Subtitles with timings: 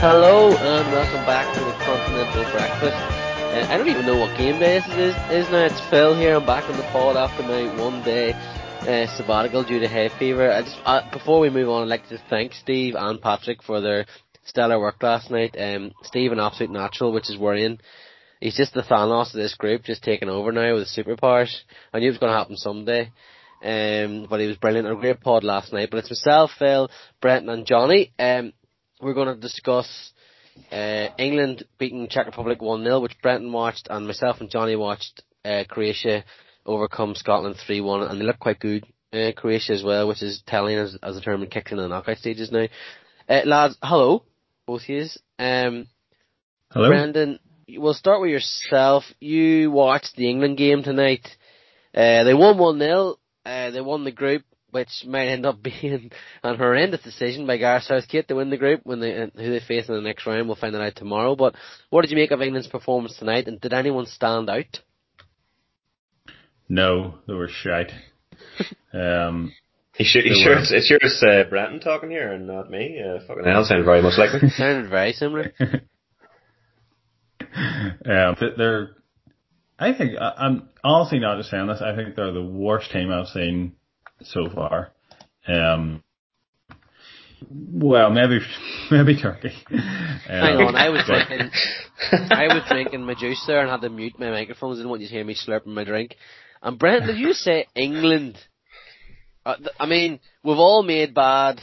[0.00, 2.94] Hello and welcome back to the Continental Breakfast.
[2.94, 5.64] Uh, I don't even know what game day this is, is now.
[5.64, 6.36] It's Phil here.
[6.36, 10.52] I'm back on the pod after my one day uh, sabbatical due to hay fever.
[10.52, 13.80] I just uh, before we move on, I'd like to thank Steve and Patrick for
[13.80, 14.06] their
[14.44, 15.56] stellar work last night.
[15.58, 17.80] Um, Steve an absolute natural, which is worrying.
[18.40, 21.52] He's just the Thanos of this group, just taking over now with superpowers.
[21.92, 23.10] I knew it was going to happen someday.
[23.64, 24.88] Um, but he was brilliant.
[24.88, 25.88] A great pod last night.
[25.90, 26.88] But it's myself, Phil,
[27.20, 28.12] Brenton, and Johnny.
[28.16, 28.52] Um,
[29.00, 30.12] we're going to discuss
[30.72, 35.64] uh, England beating Czech Republic 1-0, which Brenton watched, and myself and Johnny watched uh,
[35.68, 36.24] Croatia
[36.66, 40.76] overcome Scotland 3-1, and they look quite good, uh, Croatia as well, which is telling
[40.76, 42.66] as, as the tournament kicks in the knockout stages now.
[43.28, 44.24] Uh, lads, hello,
[44.66, 45.04] both of you.
[45.38, 45.86] Um,
[46.70, 46.88] hello.
[46.88, 47.38] Brenton,
[47.68, 49.04] we'll start with yourself.
[49.20, 51.26] You watched the England game tonight.
[51.94, 53.16] Uh, they won 1-0.
[53.46, 56.10] Uh, they won the group which might end up being
[56.42, 59.88] an horrendous decision by Gareth Southgate to win the group when they who they face
[59.88, 60.46] in the next round.
[60.46, 61.36] We'll find that out tomorrow.
[61.36, 61.54] But
[61.90, 64.80] what did you make of England's performance tonight, and did anyone stand out?
[66.68, 67.92] No, they were shite.
[68.92, 69.52] um,
[69.98, 73.02] you sure, you sure it's, it's yours, uh, Brenton talking here and not me?
[73.02, 74.48] Uh, fucking hell, sounded very much like me.
[74.56, 75.52] sounded very similar.
[77.50, 78.90] um, they're,
[79.76, 83.26] I think, I'm honestly not just saying this, I think they're the worst team I've
[83.26, 83.72] seen
[84.22, 84.92] so far.
[85.46, 86.02] Um,
[87.50, 88.40] well, maybe
[88.90, 89.52] maybe Turkey.
[89.70, 89.78] Um,
[90.26, 91.50] Hang on, I was drinking,
[92.30, 94.72] I was drinking my juice there and had to mute my microphone.
[94.72, 96.16] I didn't want you to hear me slurping my drink.
[96.62, 98.36] And Brent, did you say England?
[99.46, 101.60] Uh, I mean, we've all made bad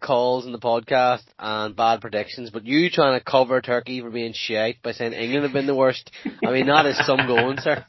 [0.00, 4.32] calls in the podcast and bad predictions, but you trying to cover Turkey for being
[4.34, 6.10] shite by saying England have been the worst.
[6.46, 7.84] I mean, that is some going, sir.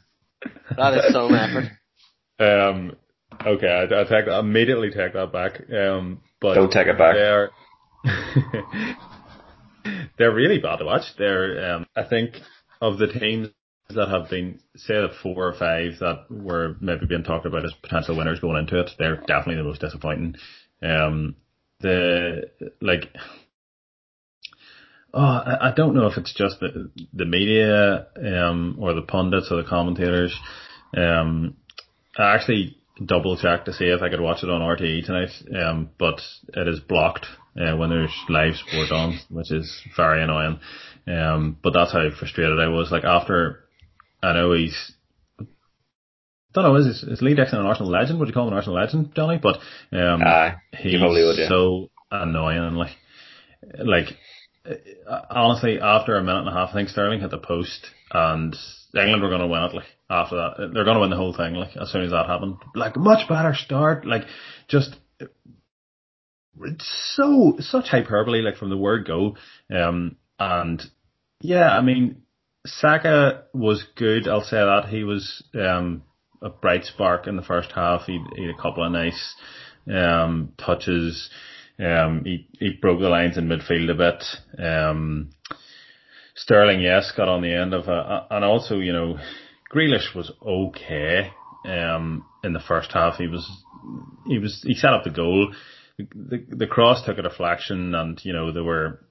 [0.76, 1.72] That is some effort.
[2.40, 2.96] Um,
[3.46, 5.60] Okay, I, I take I immediately take that back.
[5.72, 7.14] Um, but don't take it back.
[7.14, 7.50] They're
[10.18, 11.04] they're really bad to watch.
[11.18, 12.36] They're um, I think
[12.80, 13.48] of the teams
[13.88, 17.72] that have been say the four or five that were maybe being talked about as
[17.82, 18.90] potential winners going into it.
[18.98, 20.36] They're definitely the most disappointing.
[20.82, 21.36] Um,
[21.80, 23.10] the like.
[25.12, 29.48] Oh, I, I don't know if it's just the the media um, or the pundits
[29.50, 30.34] or the commentators.
[30.96, 31.56] Um,
[32.16, 35.30] I actually double check to see if I could watch it on RTE tonight,
[35.62, 36.20] um, but
[36.54, 40.60] it is blocked uh, when there's live sport on, which is very annoying.
[41.06, 42.90] Um, but that's how frustrated I was.
[42.90, 43.64] Like after,
[44.22, 44.92] I know he's.
[45.40, 45.44] I
[46.52, 48.18] Don't know, is, is Lee Dixon an Arsenal legend?
[48.18, 49.38] Would you call him an Arsenal legend, Johnny?
[49.40, 49.58] But
[49.92, 51.48] um, uh, he's would, yeah.
[51.48, 52.90] so annoying and like,
[53.78, 54.06] like
[55.30, 58.56] honestly, after a minute and a half, I think Sterling hit the post and
[58.94, 59.74] England were going to win it.
[59.74, 61.54] Like after that, they're going to win the whole thing.
[61.54, 64.06] Like as soon as that happened, like much better start.
[64.06, 64.24] Like
[64.68, 64.96] just
[66.62, 68.42] it's so such hyperbole.
[68.42, 69.36] Like from the word go.
[69.74, 70.82] Um, and
[71.40, 72.22] yeah, I mean,
[72.66, 74.28] Saka was good.
[74.28, 76.02] I'll say that he was um
[76.42, 78.02] a bright spark in the first half.
[78.06, 79.34] He, he had a couple of nice
[79.90, 81.30] um touches.
[81.78, 84.24] Um, he he broke the lines in midfield a bit.
[84.62, 85.30] Um,
[86.36, 89.18] Sterling, yes, got on the end of a, and also, you know,
[89.72, 91.30] Grealish was okay.
[91.64, 93.48] Um, in the first half, he was,
[94.26, 95.52] he was, he set up the goal.
[95.98, 99.04] The, the, cross took a deflection and, you know, they were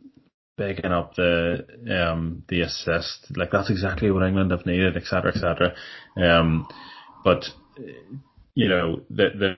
[0.57, 3.27] bigging up the, um, the assist.
[3.35, 5.75] Like that's exactly what England have needed, etc., etc.
[6.17, 6.67] Um,
[7.23, 7.45] but,
[8.55, 9.55] you know, the,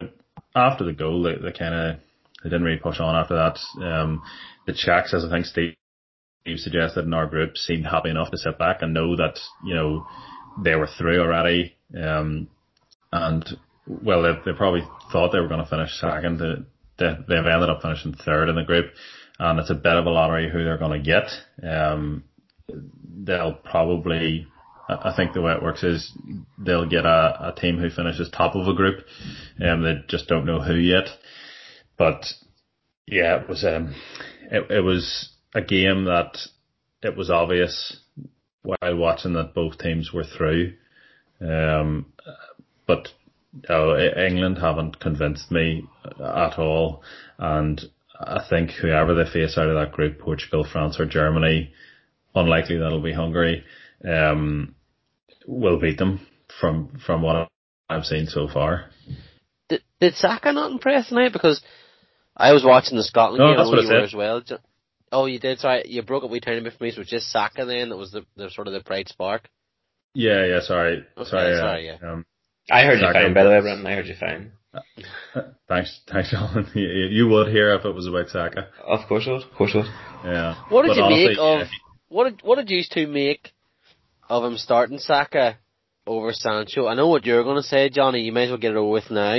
[0.00, 0.08] the,
[0.54, 1.96] after the goal, they, they kind of,
[2.42, 3.58] they didn't really push on after that.
[3.84, 4.22] Um,
[4.66, 5.76] the Czechs, as I think Steve
[6.46, 9.74] you suggested in our group seemed happy enough to sit back and know that you
[9.74, 10.06] know
[10.62, 11.76] they were through already.
[11.96, 12.48] Um,
[13.12, 13.44] and
[13.86, 16.38] well, they, they probably thought they were going to finish second.
[16.38, 18.86] They, they've ended up finishing third in the group,
[19.38, 21.30] and it's a bit of a lottery who they're going to get.
[21.62, 22.24] Um,
[23.24, 24.46] they'll probably,
[24.88, 26.12] I think the way it works is
[26.58, 29.04] they'll get a, a team who finishes top of a group,
[29.58, 31.08] and they just don't know who yet.
[31.96, 32.26] But
[33.06, 33.94] yeah, it was um,
[34.50, 36.36] it, it was a game that
[37.02, 37.96] it was obvious
[38.62, 40.74] while watching that both teams were through.
[41.40, 42.12] Um,
[42.86, 43.08] but
[43.68, 45.84] uh, England haven't convinced me
[46.20, 47.02] at all,
[47.38, 47.80] and
[48.20, 51.72] I think whoever they face out of that group, Portugal, France, or Germany,
[52.34, 53.64] unlikely that'll be Hungary,
[54.06, 54.74] um,
[55.46, 56.26] will beat them
[56.60, 57.48] from from what
[57.88, 58.90] I've seen so far.
[59.68, 61.32] Did, did Saka not impress tonight?
[61.32, 61.62] Because
[62.36, 64.42] I was watching the Scotland no, game that's what you were as well.
[65.16, 65.58] Oh, you did.
[65.60, 66.90] Sorry, you broke up wee tiny bit for me.
[66.90, 69.48] So it was just Saka then that was the, the sort of the bright spark.
[70.12, 70.60] Yeah, yeah.
[70.60, 71.56] Sorry, okay, sorry.
[71.56, 72.12] sorry uh, yeah.
[72.12, 72.26] Um,
[72.70, 73.18] I heard Saka.
[73.18, 73.86] you fine, by the way, Brenton.
[73.86, 74.52] I heard you fine.
[75.68, 76.70] Thanks, thanks, Alan.
[76.74, 78.68] You, you would hear if it was about Saka.
[78.86, 79.44] Of course it would.
[79.44, 79.86] Of course it would.
[80.26, 80.54] Yeah.
[80.68, 81.66] What did But you honestly, make of yeah,
[82.08, 83.52] what did what did you two make
[84.28, 85.56] of him starting Saka
[86.06, 86.88] over Sancho?
[86.88, 88.20] I know what you're going to say, Johnny.
[88.20, 89.38] You may as well get it over with now.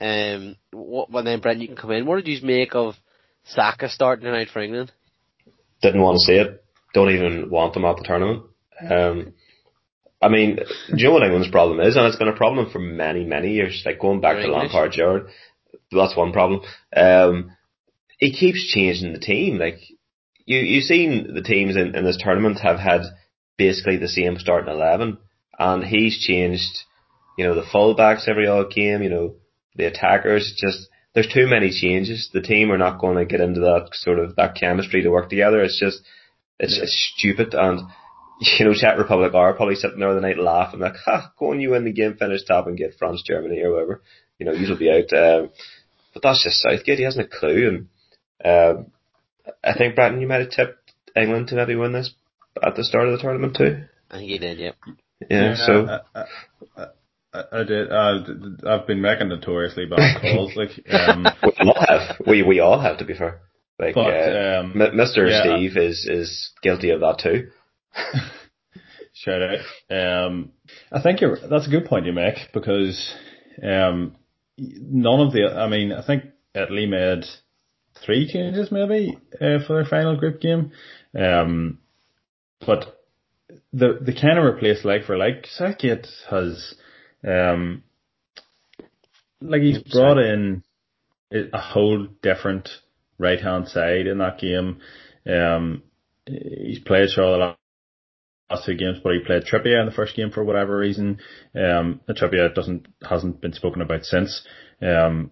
[0.00, 2.04] Um, what, when then Brent, you can come in.
[2.04, 2.94] What did you make of
[3.48, 4.92] Saka starting tonight for England?
[5.82, 6.64] Didn't want to see it.
[6.94, 8.44] Don't even want them at the tournament.
[8.88, 9.34] Um,
[10.20, 11.96] I mean, do you know what England's problem is?
[11.96, 13.82] And it's been a problem for many, many years.
[13.86, 14.72] Like going back They're to English.
[14.72, 15.28] Lampard, Gerrard.
[15.92, 16.62] That's one problem.
[16.94, 17.52] Um,
[18.18, 19.58] he keeps changing the team.
[19.58, 19.78] Like
[20.44, 23.02] you, you've seen the teams in, in this tournament have had
[23.56, 25.18] basically the same starting eleven,
[25.58, 26.84] and he's changed.
[27.36, 29.02] You know the fullbacks every odd game.
[29.02, 29.34] You know
[29.76, 30.54] the attackers.
[30.58, 32.30] Just there's too many changes.
[32.32, 35.30] The team are not going to get into that sort of that chemistry to work
[35.30, 35.62] together.
[35.62, 36.00] It's just
[36.58, 37.88] it's, it's stupid and.
[38.40, 41.60] You know, Czech Republic are probably sitting there the night laughing like, ha, go on
[41.60, 44.00] you win the game, finish top and get France, Germany or whatever.
[44.38, 45.12] You know, you'll be out.
[45.12, 45.50] Um,
[46.14, 46.98] but that's just Southgate.
[46.98, 47.88] He hasn't a clue.
[48.40, 48.92] And um,
[49.64, 52.12] I think Bratton, you might have tipped England to maybe win this
[52.62, 53.84] at the start of the tournament too.
[54.10, 54.58] I think he did.
[54.58, 54.76] Yep.
[55.28, 55.54] Yeah.
[55.56, 56.24] so I,
[56.76, 56.86] I,
[57.52, 57.90] I, I did.
[57.90, 58.18] Uh,
[58.66, 60.56] I've been making notoriously bad calls.
[60.56, 62.20] Like, um, we all have.
[62.26, 63.40] We we all have to be fair.
[63.78, 65.30] Like but uh, um, M- Mr.
[65.30, 65.42] yeah.
[65.42, 67.50] Steve is is guilty of that too.
[69.12, 70.26] shout out.
[70.26, 70.52] Um,
[70.92, 71.38] I think you're.
[71.48, 73.14] That's a good point you make because
[73.62, 74.16] um,
[74.56, 75.46] none of the.
[75.56, 76.24] I mean, I think
[76.54, 77.24] Italy made
[78.04, 80.72] three changes maybe uh, for their final group game,
[81.18, 81.78] um,
[82.66, 82.98] but
[83.72, 85.46] the the kind of replace like for like.
[85.46, 86.74] Southgate has,
[87.26, 87.82] um,
[89.40, 90.62] like he's brought in
[91.32, 92.68] a whole different
[93.18, 94.80] right hand side in that game.
[95.26, 95.82] Um,
[96.26, 97.56] he's played Shaw the
[98.50, 101.18] last two games, but he played Trippier in the first game for whatever reason.
[101.54, 104.46] Um, Trippier doesn't hasn't been spoken about since.
[104.80, 105.30] Um,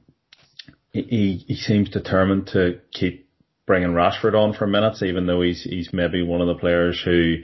[0.93, 3.29] he he he seems determined to keep
[3.67, 7.37] bringing Rashford on for minutes, even though he's he's maybe one of the players who,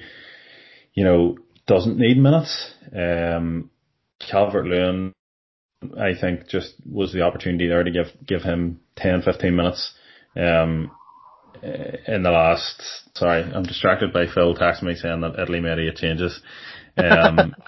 [0.94, 2.74] you know, doesn't need minutes.
[2.94, 3.70] Um,
[4.30, 5.12] Calvert Lewin,
[5.98, 9.94] I think, just was the opportunity there to give give him 10, 15 minutes.
[10.36, 10.90] Um,
[11.62, 12.82] in the last,
[13.14, 16.40] sorry, I'm distracted by Phil texting me saying that Italy made eight changes.
[16.96, 17.54] Um,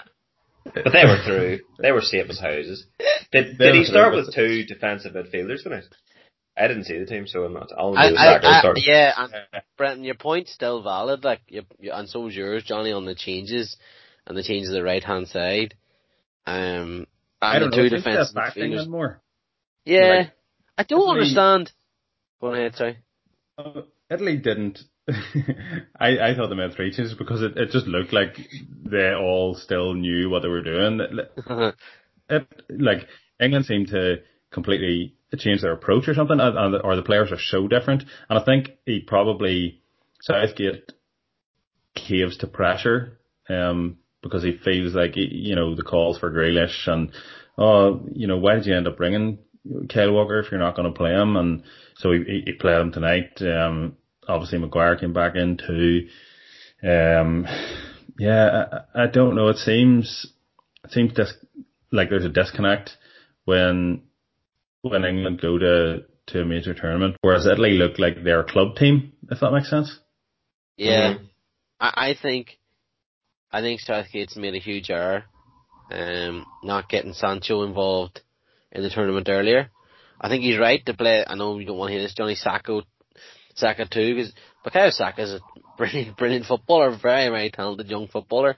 [0.73, 1.59] But they were through.
[1.79, 2.85] They were safe as houses.
[3.31, 5.83] Did did he were start with two defensive midfielders tonight?
[6.57, 7.71] I didn't see the team, so I'm not.
[7.77, 8.83] I'll I, know I, I, started.
[8.85, 9.33] yeah, and
[9.77, 11.23] Brenton, your point's still valid.
[11.23, 13.77] Like, you, you, and so is yours, Johnny, on the changes
[14.25, 15.75] and the changes of the right hand side.
[16.47, 17.07] Um,
[17.41, 17.77] I don't know.
[17.77, 18.63] two It seems to defensive affect midfielders.
[18.63, 19.21] England more.
[19.85, 20.31] Yeah, Like,
[20.77, 21.71] I don't Italy- understand.
[22.41, 22.97] Go ahead, sorry.
[23.57, 24.79] Uh, Italy didn't.
[25.99, 28.37] I I thought they made three changes because it, it just looked like
[28.83, 30.99] they all still knew what they were doing.
[30.99, 31.31] It,
[32.29, 33.07] it, like
[33.39, 34.17] England seemed to
[34.51, 38.03] completely change their approach or something, and- or the players are so different.
[38.29, 39.81] And I think he probably
[40.21, 40.91] Southgate
[41.93, 43.19] caves to pressure,
[43.49, 47.11] um, because he feels like you know the calls for Grealish and
[47.57, 49.37] oh you know why did you end up bringing
[49.87, 51.35] Kyle Walker if you're not going to play him?
[51.37, 51.63] And
[51.95, 53.41] so he, he- he played him tonight.
[53.41, 53.95] Um,
[54.27, 56.07] obviously Maguire came back in too.
[56.83, 57.47] Um,
[58.19, 59.47] yeah, I, I don't know.
[59.49, 60.27] It seems
[60.83, 61.33] it seems dis-
[61.91, 62.97] like there's a disconnect
[63.45, 64.01] when
[64.81, 69.13] when England go to to a major tournament, whereas Italy look like they're club team.
[69.29, 69.99] If that makes sense.
[70.77, 71.19] Yeah, Mhm.
[71.79, 72.57] I, I think,
[73.55, 75.23] I think Southgate's made a huge error,
[75.89, 78.19] um, not getting Sancho involved
[78.69, 79.69] in the tournament earlier.
[80.19, 81.23] I think he's right to play.
[81.25, 82.81] I know you don't want to hear this, Johnny Sacco,
[83.55, 84.33] Saka too, because
[84.65, 85.39] Bukayo Saka is a
[85.77, 88.57] brilliant, brilliant footballer, very, very talented young footballer,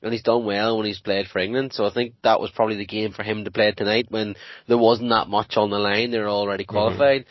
[0.00, 1.74] and he's done well when he's played for England.
[1.74, 4.34] So I think that was probably the game for him to play tonight when
[4.66, 6.10] there wasn't that much on the line.
[6.10, 7.26] They were already qualified.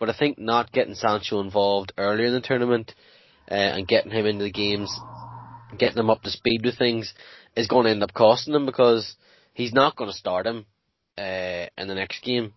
[0.00, 2.92] But I think not getting Sancho involved earlier in the tournament
[3.48, 4.90] uh, and getting him into the games,
[5.78, 7.12] getting him up to speed with things,
[7.56, 9.16] is going to end up costing him because
[9.54, 10.66] he's not going to start him
[11.18, 12.52] uh, in the next game.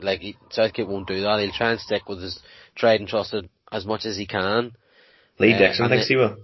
[0.00, 1.40] Like he, Southgate won't do that.
[1.40, 2.40] He'll try and stick with his
[2.74, 4.72] tried and trusted as much as he can.
[5.38, 6.36] Lee Uh, Dixon thinks he will.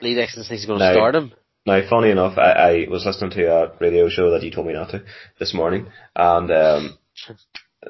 [0.00, 0.92] Lee Dixon thinks he's going to No.
[0.92, 1.32] start him.
[1.66, 4.74] Now, funny enough, I, I was listening to a radio show that you told me
[4.74, 5.02] not to
[5.38, 6.98] this morning, and um,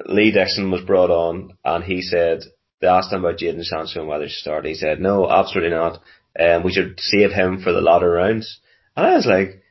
[0.05, 2.39] Lee Dixon was brought on, and he said
[2.79, 4.65] they asked him about Jadon Sancho and whether to start.
[4.65, 6.01] He said, "No, absolutely not.
[6.39, 8.59] Um, we should save him for the latter rounds."
[8.95, 9.61] And I was like,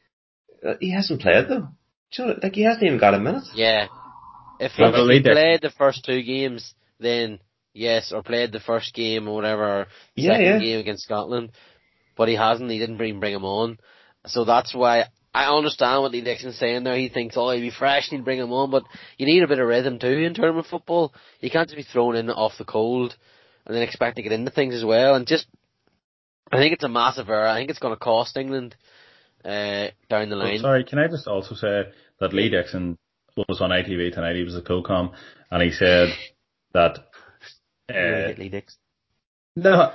[0.67, 1.69] "Uh, "He hasn't played though.
[2.13, 3.87] You know, like he hasn't even got a minute." Yeah.
[4.61, 7.41] If, Well, if he played the first two games, then
[7.73, 10.59] yes, or played the first game or whatever, or Yeah, second yeah.
[10.59, 11.51] game against Scotland,
[12.17, 12.71] but he hasn't.
[12.71, 13.79] He didn't bring bring him on,
[14.27, 16.97] so that's why I understand what Lee Dixon's saying there.
[16.97, 18.85] He thinks, oh, he'd be fresh and he'd bring him on, but
[19.19, 21.13] you need a bit of rhythm too in tournament football.
[21.41, 23.17] You can't just be thrown in off the cold
[23.67, 25.17] and then expect to get into things as well.
[25.17, 25.47] And just,
[26.53, 27.47] I think it's a massive error.
[27.47, 28.77] I think it's going to cost England
[29.45, 30.59] uh, down the line.
[30.59, 31.85] Oh, sorry, can I just also say
[32.21, 32.99] that Lee Dixon
[33.37, 34.37] was on ITV tonight.
[34.37, 35.13] He was a co-com,
[35.51, 36.09] and he said
[36.73, 36.99] that.
[37.89, 38.79] Uh, Lee Dixon.
[39.57, 39.93] No,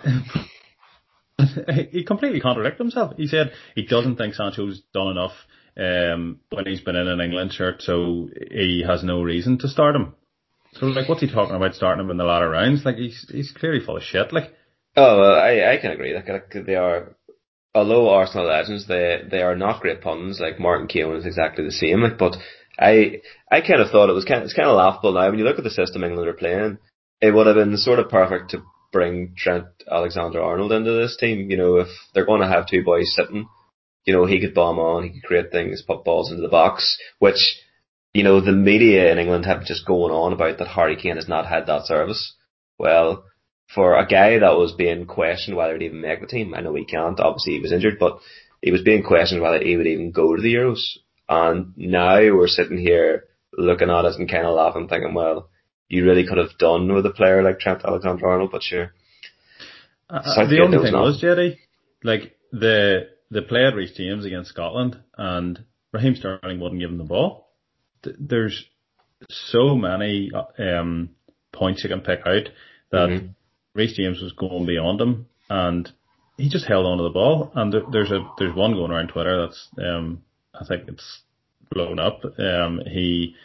[1.92, 3.14] he completely contradicted himself.
[3.18, 5.34] He said he doesn't think Sancho's done enough
[5.78, 9.96] um, when he's been in an England shirt, so he has no reason to start
[9.96, 10.16] him.
[10.74, 12.86] So like, what's he talking about starting him in the latter rounds?
[12.86, 14.32] Like he's he's clearly full of shit.
[14.32, 14.54] Like,
[15.02, 16.14] oh, well, I I can agree.
[16.16, 17.16] Like, like they are,
[17.74, 20.40] although Arsenal legends, they they are not great puns.
[20.40, 22.02] Like Martin Keown is exactly the same.
[22.02, 22.36] Like, but
[22.80, 25.40] I I kind of thought it was kind of, it's kind of laughable now when
[25.40, 26.78] you look at the system England are playing.
[27.22, 31.52] It would have been sort of perfect to bring Trent Alexander-Arnold into this team.
[31.52, 33.48] You know, if they're going to have two boys sitting,
[34.06, 36.98] you know, he could bomb on, he could create things, put balls into the box,
[37.20, 37.58] which,
[38.14, 41.28] you know, the media in England have just going on about that Harry Kane has
[41.28, 42.36] not had that service.
[42.78, 43.26] Well,
[43.74, 46.74] for a guy that was being questioned whether he'd even make the team, I know
[46.74, 48.20] he can't, obviously he was injured, but
[48.62, 50.82] he was being questioned whether he would even go to the Euros.
[51.28, 55.50] And now we're sitting here looking at it and kind of laughing, thinking, well,
[55.88, 58.94] you really could have done with a player like Trent Alexander-Arnold, but sure.
[60.10, 61.60] Uh, the only thing was, Jerry,
[62.04, 66.98] like the the play at Reece James against Scotland, and Raheem Sterling wouldn't give him
[66.98, 67.52] the ball.
[68.04, 68.66] There's
[69.30, 71.12] so many um,
[71.52, 72.50] points you can pick out
[72.92, 73.28] that mm-hmm.
[73.74, 75.92] Reece James was going beyond him, and
[76.38, 77.52] he just held on to the ball.
[77.56, 80.24] And there's a there's one going around Twitter that's um,
[80.54, 81.22] I think it's
[81.70, 82.22] blown up.
[82.38, 83.36] Um, he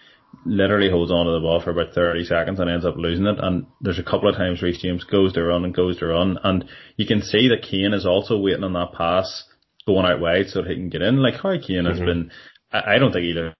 [0.45, 3.39] literally holds on to the ball for about 30 seconds and ends up losing it.
[3.39, 6.39] And there's a couple of times Reece James goes to run and goes to run.
[6.43, 6.65] And
[6.97, 9.45] you can see that Kane is also waiting on that pass
[9.87, 11.23] going out wide so that he can get in.
[11.23, 11.89] Like Harry Kane mm-hmm.
[11.89, 12.31] has been,
[12.73, 13.55] I, I, don't think he looks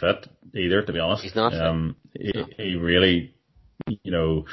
[0.00, 1.24] fit either, to be honest.
[1.24, 3.34] He's not um, he, he, really,
[3.86, 4.44] you know,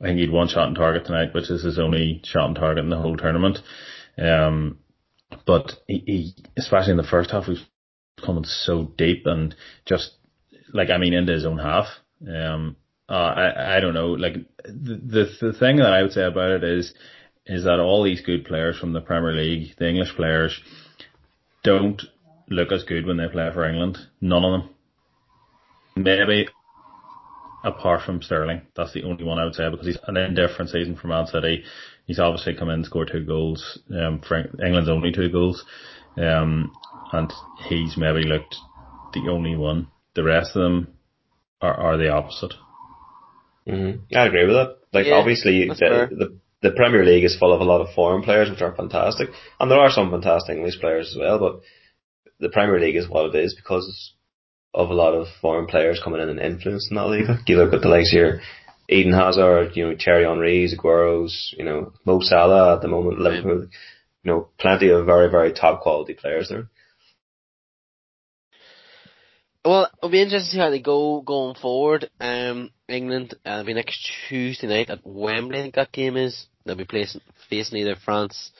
[0.00, 2.84] I think he'd one shot on target tonight, which is his only shot on target
[2.84, 3.58] in the whole tournament.
[4.18, 4.78] Um,
[5.46, 7.64] but he, he especially in the first half, was
[8.24, 9.54] coming so deep and
[9.86, 10.12] just
[10.72, 11.86] like I mean into his own half.
[12.26, 12.76] Um,
[13.08, 14.12] uh, I I don't know.
[14.12, 16.94] Like the, the the thing that I would say about it is
[17.46, 20.60] is that all these good players from the Premier League, the English players,
[21.64, 22.00] don't
[22.48, 23.98] look as good when they play for England.
[24.20, 24.70] None of them.
[25.96, 26.48] Maybe
[27.64, 30.96] apart from Sterling, that's the only one I would say because he's an indifferent season
[30.96, 31.64] for Man City.
[32.06, 33.78] He's obviously come in, and scored two goals.
[33.90, 35.64] Um, for England's only two goals,
[36.16, 36.72] um,
[37.12, 37.32] and
[37.68, 38.56] he's maybe looked
[39.12, 40.94] the only one the rest of them
[41.60, 42.54] are, are the opposite.
[43.66, 44.16] Mm-hmm.
[44.16, 44.76] I agree with that.
[44.92, 48.22] Like yeah, obviously the, the, the Premier League is full of a lot of foreign
[48.22, 51.38] players which are fantastic, and there are some fantastic English players as well.
[51.38, 51.60] But
[52.40, 54.14] the Premier League is what it is because
[54.72, 57.26] of a lot of foreign players coming in and influencing that league.
[57.46, 58.40] you look at the likes here,
[58.88, 63.68] Eden Hazard, you know, Thierry Henry's, Aguero's, you know, Mo Salah at the moment, Liverpool,
[64.22, 66.68] you know, plenty of very, very top quality players there.
[69.64, 72.10] Well, it'll be interesting to see how they go going forward.
[72.18, 76.46] Um, England, uh, will be next Tuesday night at Wembley, I think that game is.
[76.64, 78.52] They'll be placing, facing either France,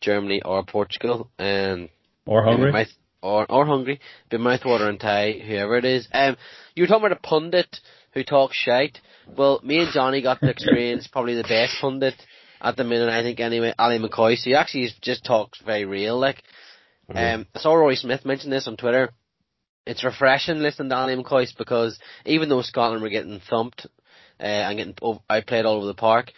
[0.00, 1.30] Germany, or Portugal.
[1.38, 1.88] Um,
[2.26, 2.72] or Hungary.
[2.72, 2.88] Mouth,
[3.22, 4.00] or, or Hungary.
[4.30, 6.08] Be mouthwater and tie, whoever it is.
[6.12, 6.36] Um,
[6.74, 7.80] you were talking about a pundit
[8.12, 8.98] who talks shite.
[9.36, 12.14] Well, me and Johnny got to experience probably the best pundit
[12.60, 14.38] at the minute, I think, anyway, Ally McCoist.
[14.38, 16.42] So he actually just talks very real, like.
[17.10, 17.40] Mm-hmm.
[17.40, 19.14] Um, I saw Roy Smith mention this on Twitter
[19.88, 23.86] it's refreshing listening to Ally McCoist because even though Scotland were getting thumped
[24.38, 24.94] uh, and getting
[25.30, 26.30] outplayed all over the park,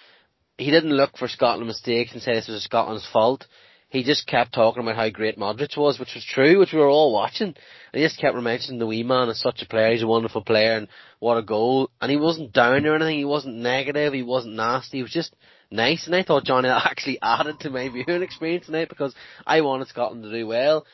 [0.57, 3.47] he didn't look for Scotland mistakes and say this was Scotland's fault.
[3.91, 6.89] He just kept talking about how great Modric was, which was true, which we were
[6.89, 7.49] all watching.
[7.49, 7.57] And
[7.93, 9.91] he just kept mentioning the wee man as such a player.
[9.91, 10.87] He's a wonderful player and
[11.19, 11.91] what a goal.
[12.01, 13.19] And he wasn't down or anything.
[13.19, 14.13] He wasn't negative.
[14.13, 14.99] He wasn't nasty.
[14.99, 15.35] He was just
[15.73, 16.07] nice.
[16.07, 19.13] And I thought Johnny actually added to my viewing experience tonight because
[19.45, 20.87] I wanted Scotland to do well.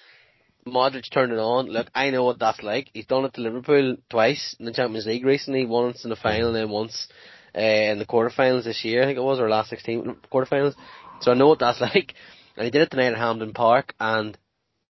[0.67, 1.67] Modric turned it on.
[1.67, 2.89] Look, I know what that's like.
[2.95, 6.49] He's done it to Liverpool twice in the Champions League recently, once in the final
[6.49, 7.09] and then once
[7.55, 10.75] uh, in the quarterfinals this year, I think it was, or last 16 quarterfinals.
[11.21, 12.15] So I know what that's like.
[12.57, 14.37] And he did it tonight at Hampden Park, and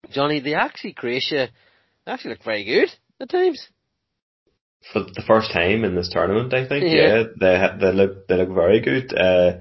[0.09, 1.49] Johnny, they actually, Croatia,
[2.05, 2.89] they actually look very good
[3.19, 3.67] at times.
[4.91, 8.37] For the first time in this tournament, I think, yeah, yeah they they look they
[8.37, 9.13] look very good.
[9.15, 9.59] Uh,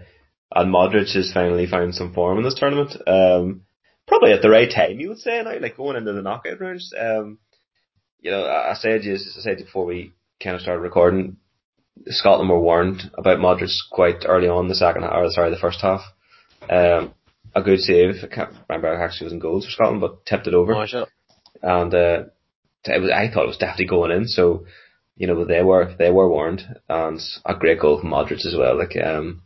[0.54, 2.96] and Modric has finally found some form in this tournament.
[3.06, 3.62] Um,
[4.08, 6.92] probably at the right time, you would say now, like going into the knockout rounds.
[6.98, 7.38] Um,
[8.18, 11.36] you know, I said just I said before we kind of started recording,
[12.06, 16.00] Scotland were warned about Modric quite early on the second or sorry the first half.
[16.68, 17.14] Um,
[17.54, 18.16] a good save.
[18.22, 20.74] I can't remember how actually was in goals for Scotland, but tipped it over.
[20.74, 21.06] Oh,
[21.62, 22.24] and uh,
[22.84, 24.26] it was, I thought it was definitely going in.
[24.26, 24.66] So,
[25.16, 28.78] you know, they were they were warned, and a great goal from Modric as well.
[28.78, 29.42] Like, um,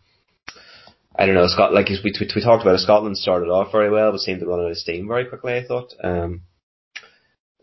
[1.16, 1.72] I don't know, Scott.
[1.72, 4.46] Like we, we we talked about, it, Scotland started off very well, but seemed to
[4.46, 5.54] run out of steam very quickly.
[5.54, 5.92] I thought.
[6.02, 6.42] Um,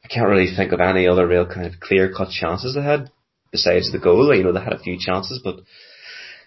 [0.04, 3.12] I can't really think of any other real kind of clear cut chances they had
[3.52, 4.36] besides the goal.
[4.36, 5.60] You know, they had a few chances, but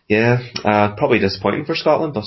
[0.09, 2.15] yeah, uh, probably disappointing for Scotland.
[2.15, 2.25] But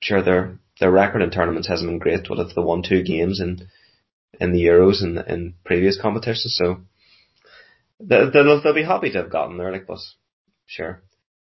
[0.00, 2.28] sure, their their record in tournaments hasn't been great.
[2.28, 3.68] What if they won two games in
[4.40, 6.56] in the Euros and in previous competitions?
[6.58, 6.80] So
[8.00, 9.70] they'll, they'll they'll be happy to have gotten there.
[9.70, 9.98] Like, but
[10.66, 11.02] sure,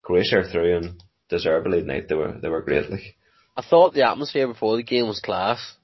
[0.01, 2.07] Croatia are through and deservedly tonight.
[2.09, 2.89] They were they were great.
[2.89, 3.15] Like,
[3.55, 5.75] I thought the atmosphere before the game was class.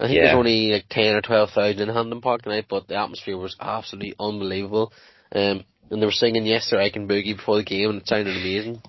[0.00, 0.24] I think Yeah.
[0.24, 3.56] there's only like ten or twelve thousand in Hampden Park tonight, but the atmosphere was
[3.60, 4.92] absolutely unbelievable.
[5.34, 8.08] Um, and they were singing "Yes Sir I Can Boogie" before the game, and it
[8.08, 8.82] sounded amazing.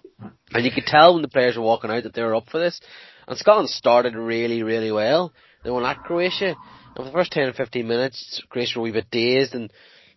[0.54, 2.60] And you could tell when the players were walking out that they were up for
[2.60, 2.80] this.
[3.28, 5.34] And Scotland started really, really well.
[5.64, 8.92] They won at Croatia, and for the first ten or fifteen minutes, Croatia were a
[8.92, 9.72] wee bit dazed, and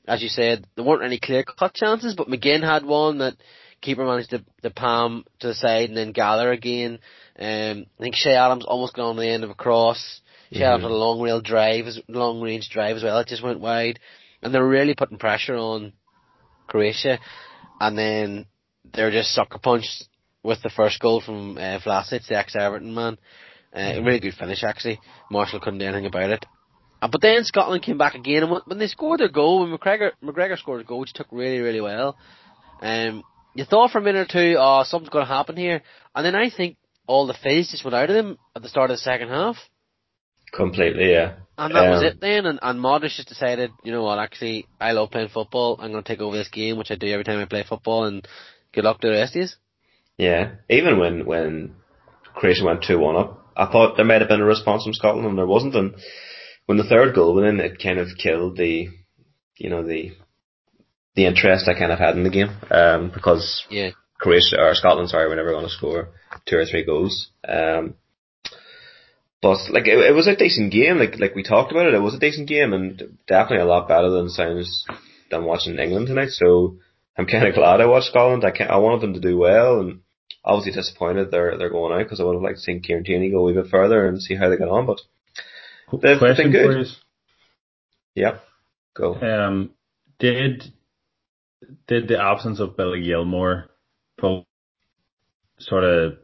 [0.07, 2.15] as you said, there weren't any clear cut chances.
[2.15, 3.35] But McGinn had one that
[3.81, 6.99] keeper managed to, to palm to the side and then gather again.
[7.39, 10.21] Um, I think Che Adams almost got on the end of a cross.
[10.53, 13.19] Che Adams had a long rail drive, as- long range drive as well.
[13.19, 13.99] It just went wide,
[14.43, 15.93] and they were really putting pressure on
[16.67, 17.19] Croatia,
[17.81, 18.47] and then
[18.95, 20.09] they were just sucker punched
[20.47, 23.19] with the first goal from uh, Vlasic, the ex-Everton man.
[23.75, 24.99] Uh, a really good finish actually.
[25.31, 26.47] Marshall couldn't do anything about it.
[27.03, 30.12] Uh, but then Scotland came back again, and when- they scored their goal, when McGregor
[30.25, 32.17] McGregor scored a goal, which took really really well.
[32.81, 33.23] Um,
[33.55, 35.83] you thought for a minute or two, oh, something's going to happen here,
[36.15, 36.76] and then I think
[37.07, 39.57] all the fizz just went out of them at the start of the second half.
[40.53, 41.35] completely, yeah.
[41.59, 44.67] And that was Um, it then, and, and Modric just decided, you know what, actually,
[44.81, 47.25] I love playing football, I'm going to take over this game, which I do every
[47.25, 48.26] time I play football, and
[48.73, 49.49] good luck to the rest of you.
[50.19, 51.75] Yeah, even when when
[52.35, 55.27] Croatia went two one up, I thought there might have been a response from Scotland,
[55.27, 55.75] and there wasn't.
[55.75, 55.95] And
[56.67, 58.89] when the third goal went in, it kind of killed the,
[59.57, 60.13] you know, the
[61.15, 63.91] the interest I kind of had in the game, um, because Yeah.
[64.19, 66.11] Croatia or Scotland, sorry, were never going to score
[66.47, 67.31] two or three goals.
[67.47, 67.95] Um,
[69.43, 71.95] but like it, it was a decent game, like like we talked about it.
[71.95, 74.85] It was a decent game, and definitely a lot better than sounds
[75.31, 76.31] than watching England tonight.
[76.31, 76.79] So
[77.17, 78.45] I'm kind of glad I watched Scotland.
[78.45, 80.00] I can I wanted them to do well, and
[80.47, 83.30] obviously disappointed they're they're going out because I would have liked to see Kieran Tierney
[83.30, 84.87] go a wee bit further and see how they get on.
[84.87, 85.00] But
[85.93, 86.87] They've Question been good.
[88.15, 88.39] yeah,
[88.95, 89.15] go.
[89.15, 89.71] Um,
[90.19, 90.73] did
[91.87, 93.69] did the absence of Billy Gilmour
[94.19, 94.47] pull
[95.59, 96.19] sort of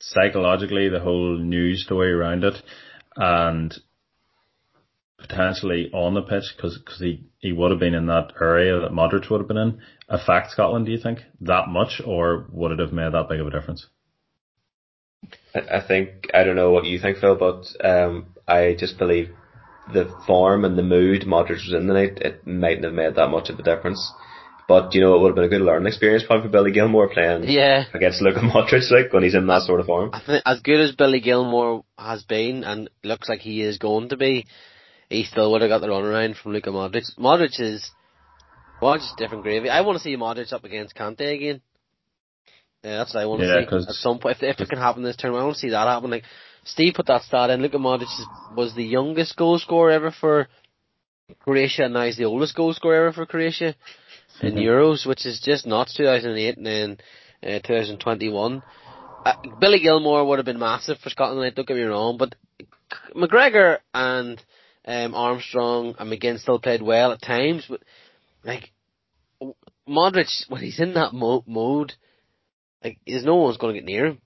[0.00, 2.54] psychologically the whole news story around it
[3.16, 3.74] and
[5.28, 9.30] potentially on the pitch because he, he would have been in that area that Modric
[9.30, 12.92] would have been in affect Scotland do you think that much or would it have
[12.92, 13.86] made that big of a difference
[15.54, 19.30] I, I think I don't know what you think, Phil, but um, I just believe
[19.92, 23.50] the form and the mood Modric was in tonight, it mightn't have made that much
[23.50, 24.12] of a difference.
[24.66, 27.12] But you know, it would have been a good learning experience probably for Billy Gilmour
[27.12, 27.84] playing Yeah.
[27.92, 30.10] against Luka Modric, like when he's in that sort of form.
[30.14, 34.08] I think as good as Billy Gilmour has been, and looks like he is going
[34.08, 34.46] to be,
[35.08, 37.04] he still would have got the runaround from Luka Modric.
[37.18, 37.90] Modric is,
[38.82, 39.68] Modric is different gravy.
[39.70, 41.60] I want to see Modric up against Kante again.
[42.82, 43.88] Yeah, that's what I want to Yeah, see.
[43.88, 45.86] At some point, if, if it can happen this tournament, I want to see that
[45.88, 46.10] happen.
[46.10, 46.24] Like,
[46.64, 47.62] Steve put that stat in.
[47.62, 48.08] Luka Modric
[48.56, 50.48] was the youngest goal scorer ever for
[51.40, 53.74] Croatia, and now he's the oldest goal scorer ever for Croatia
[54.42, 54.62] in Mhm.
[54.64, 55.94] Euros, which is just nuts.
[55.94, 56.98] 2008 and then
[57.42, 58.62] uh, 2021.
[59.24, 61.54] Uh, Billy Gilmour would have been massive for Scotland.
[61.54, 62.34] Don't get me wrong, but
[63.16, 64.42] McGregor and
[64.86, 67.64] um, Armstrong and McGinn still played well at times.
[67.68, 67.82] But
[68.44, 68.70] like
[69.88, 71.92] Modric, when he's in that mo- mode,
[72.82, 74.18] like there's no one's going to get near him.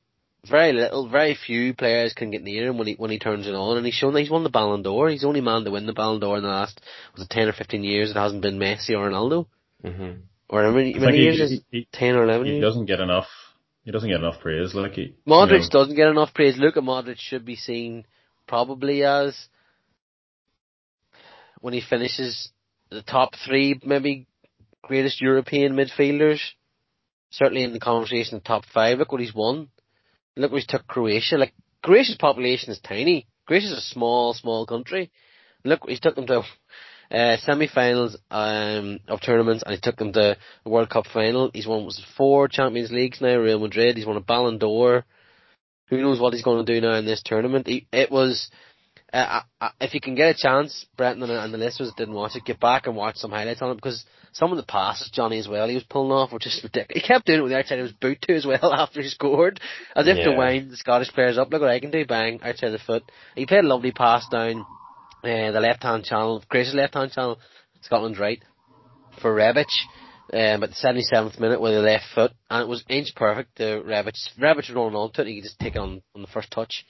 [0.48, 3.54] Very little, very few players can get near him when he when he turns it
[3.54, 5.08] on, and he's shown that he's won the Ballon d'Or.
[5.10, 6.80] He's the only man to win the Ballon d'Or in the last
[7.12, 8.10] was it ten or fifteen years.
[8.10, 9.46] It hasn't been Messi or Ronaldo,
[9.84, 12.64] hmm or how many, many think years he, is he, ten or eleven he years?
[12.64, 13.26] doesn't get enough
[13.84, 16.56] he doesn't get enough praise like he Modric you know, doesn't get enough praise.
[16.56, 18.06] Luka Modric should be seen
[18.46, 19.36] probably as
[21.60, 22.50] when he finishes
[22.90, 24.26] the top three, maybe
[24.82, 26.40] greatest European midfielders.
[27.30, 28.98] Certainly in the conversation, top five.
[28.98, 29.68] Look what he's won.
[30.36, 31.36] Look what he's took Croatia.
[31.36, 33.26] Like Croatia's population is tiny.
[33.46, 35.10] Croatia's a small, small country.
[35.64, 36.42] Look, he's took them to
[37.10, 41.50] uh, semi-finals um, of tournaments, and he took them to the World Cup final.
[41.52, 43.36] He's won was four Champions Leagues now.
[43.36, 43.96] Real Madrid.
[43.96, 45.04] He's won a Ballon d'Or.
[45.88, 47.66] Who knows what he's going to do now in this tournament?
[47.66, 48.50] He, it was.
[49.12, 49.40] Uh,
[49.80, 52.86] if you can get a chance, Brenton and, the listeners didn't watch it, get back
[52.86, 55.74] and watch some highlights on it because some of the passes Johnny as well he
[55.74, 57.02] was pulling off were just ridiculous.
[57.02, 59.08] He kept doing it with the outside of his boot too as well after he
[59.08, 59.60] scored,
[59.96, 60.36] as if to Yeah.
[60.36, 61.50] wind the Scottish players up.
[61.50, 63.02] Look what I can do, bang outside the foot.
[63.34, 64.66] He played a lovely pass down
[65.24, 67.38] uh, the left hand channel, Croatia's left hand channel,
[67.80, 68.42] Scotland's right
[69.22, 69.66] for Rebic.
[70.30, 70.76] Um, at the
[71.14, 73.56] 77th minute with the left foot, and it was inch perfect.
[73.56, 75.26] The Rebic, Rebic was rolling on to it.
[75.26, 76.84] He could just take it on on the first touch.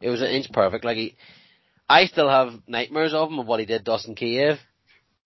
[0.00, 0.82] It was an inch perfect.
[0.82, 1.14] Like he,
[1.90, 4.58] I still have nightmares of him of what he did to us in Kiev.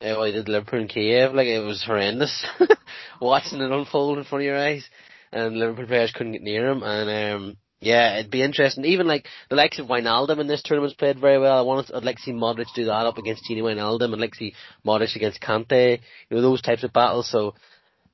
[0.00, 1.34] Uh, what he did to Liverpool in Kiev.
[1.34, 2.46] Like it was horrendous
[3.20, 4.88] watching it unfold in front of your eyes,
[5.30, 6.82] and Liverpool players couldn't get near him.
[6.82, 8.86] And um, yeah, it'd be interesting.
[8.86, 11.58] Even like the likes of Wijnaldum in this tournament's played very well.
[11.58, 14.14] I want I'd like to see Modric do that up against Gini Wijnaldum.
[14.14, 14.54] I'd like to see
[14.86, 16.00] Modric against Kante.
[16.30, 17.30] You know those types of battles.
[17.30, 17.56] So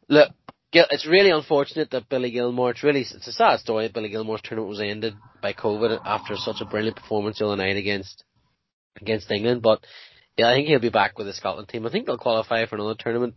[0.09, 0.33] look,
[0.73, 2.73] it's really unfortunate that Billy Gilmour.
[2.73, 3.89] It's really it's a sad story.
[3.95, 7.77] Billy Gilmour's tournament was ended by COVID after such a brilliant performance the other night
[7.77, 8.25] against
[9.01, 9.63] against England.
[9.63, 9.85] But
[10.37, 11.87] yeah, I think he'll be back with the Scotland team.
[11.87, 13.35] I think they'll qualify for another tournament.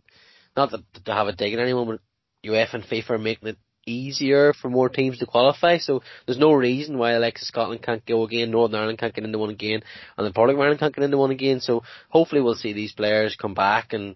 [0.55, 1.99] Not that to have a dig at anyone, but
[2.45, 5.77] UEFA and FIFA are making it easier for more teams to qualify.
[5.77, 9.39] So there's no reason why Alexa Scotland can't go again, Northern Ireland can't get into
[9.39, 9.81] one again,
[10.17, 11.59] and the Republic of Ireland can't get into one again.
[11.59, 14.15] So hopefully we'll see these players come back and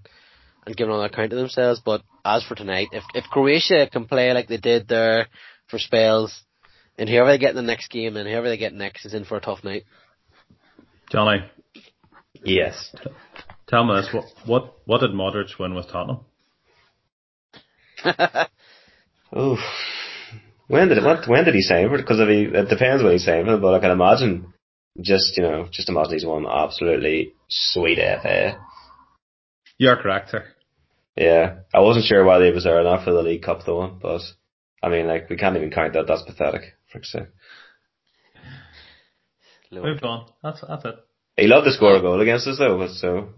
[0.65, 1.81] and give another account of themselves.
[1.83, 5.27] But as for tonight, if if Croatia can play like they did there
[5.67, 6.43] for spells,
[6.97, 9.25] and whoever they get in the next game and whoever they get next is in
[9.25, 9.83] for a tough night.
[11.11, 11.43] Johnny.
[12.43, 12.93] Yes.
[13.67, 16.19] Tell me this: what what what did Modric win with Tottenham?
[19.37, 19.59] Oof.
[20.67, 22.01] When did it, what, when did he for it?
[22.01, 24.53] Because he, it depends when he for it, but I can imagine,
[24.99, 28.59] just, you know, just imagine he's won absolutely sweet FA.
[29.77, 30.43] You're correct, sir.
[31.15, 31.59] Yeah.
[31.73, 34.21] I wasn't sure whether he was there or not for the League Cup though, but,
[34.83, 37.27] I mean, like, we can't even count that, that's pathetic, for sake.
[39.71, 40.27] Moved on.
[40.43, 40.95] That's, that's it.
[41.35, 43.29] He loved to score a goal against us though, so.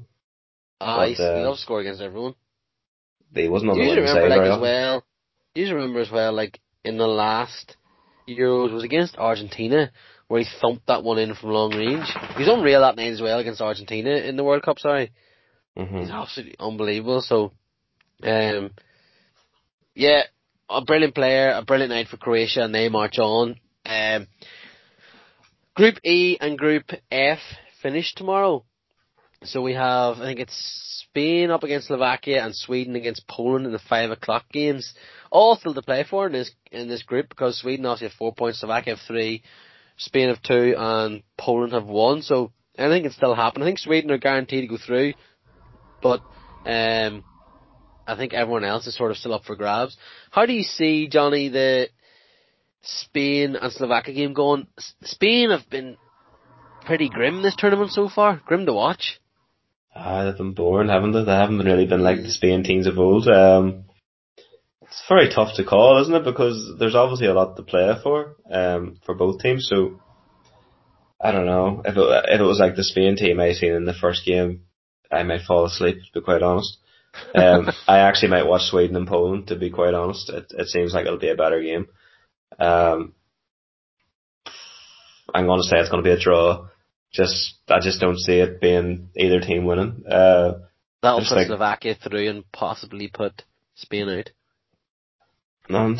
[0.79, 2.35] Ah, but, uh, he loves to score against everyone.
[3.33, 5.03] He wasn't on Do the you winning remember, side like, very as well,
[5.53, 7.75] do you remember as well, like, in the last
[8.27, 9.91] Euros, was against Argentina,
[10.27, 12.07] where he thumped that one in from long range.
[12.35, 15.11] He was unreal that night as well against Argentina in the World Cup, sorry.
[15.77, 15.97] Mm-hmm.
[15.99, 17.51] He's absolutely unbelievable, so,
[18.23, 18.71] um,
[19.95, 20.23] yeah,
[20.69, 23.59] a brilliant player, a brilliant night for Croatia, and they march on.
[23.85, 24.27] Um,
[25.79, 27.39] Group E and Group F
[27.81, 28.65] finish tomorrow.
[29.45, 33.71] So we have, I think it's Spain up against Slovakia and Sweden against Poland in
[33.71, 34.93] the five o'clock games.
[35.31, 38.35] All still to play for in this in this group because Sweden obviously have four
[38.35, 39.41] points, Slovakia have three,
[39.95, 42.23] Spain have two, and Poland have one.
[42.23, 43.63] So I think it's still happening.
[43.63, 45.13] I think Sweden are guaranteed to go through,
[46.01, 46.19] but
[46.65, 47.23] um,
[48.05, 49.95] I think everyone else is sort of still up for grabs.
[50.29, 51.87] How do you see Johnny the
[52.81, 54.67] Spain and Slovakia game going?
[55.01, 55.97] Spain have been
[56.85, 58.41] pretty grim this tournament so far.
[58.45, 59.19] Grim to watch.
[59.95, 61.23] Ah, they've been boring, haven't they?
[61.23, 63.27] They haven't really been like the Spain teams of old.
[63.27, 63.85] Um,
[64.81, 66.23] it's very tough to call, isn't it?
[66.23, 69.67] Because there's obviously a lot to play for, um, for both teams.
[69.69, 69.99] So
[71.21, 73.85] I don't know if it if it was like the Spain team I seen in
[73.85, 74.61] the first game,
[75.11, 75.97] I might fall asleep.
[75.97, 76.77] To be quite honest,
[77.35, 79.47] um, I actually might watch Sweden and Poland.
[79.47, 81.87] To be quite honest, it it seems like it'll be a better game.
[82.57, 83.13] Um,
[85.33, 86.69] I'm going to say it's going to be a draw
[87.12, 90.03] just I just don't see it being either team winning.
[90.09, 90.59] Uh,
[91.01, 93.43] That'll put like, Slovakia through and possibly put
[93.75, 94.29] Spain out.
[95.69, 95.95] No,